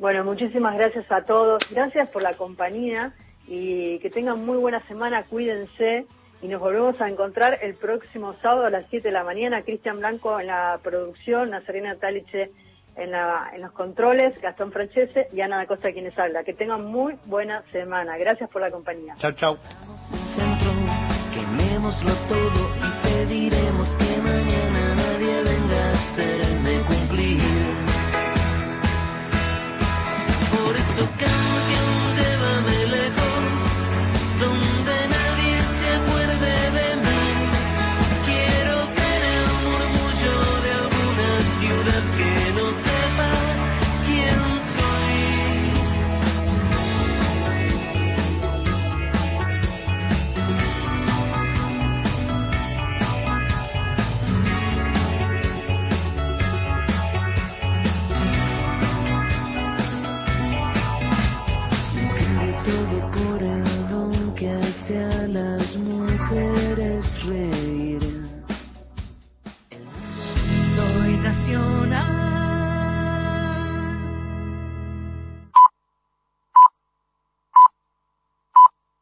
[0.00, 1.62] Bueno, muchísimas gracias a todos.
[1.70, 3.14] Gracias por la compañía
[3.46, 5.24] y que tengan muy buena semana.
[5.24, 6.06] Cuídense
[6.40, 9.62] y nos volvemos a encontrar el próximo sábado a las 7 de la mañana.
[9.62, 12.50] Cristian Blanco en la producción, Nazarena Taliche
[12.96, 16.44] en, la, en los controles, Gastón Francese y Ana da Costa quienes habla.
[16.44, 18.16] Que tengan muy buena semana.
[18.18, 19.14] Gracias por la compañía.
[19.18, 19.58] Chao, chao.
[21.32, 26.61] Quemémoslo todo y pediremos que mañana nadie venga a ser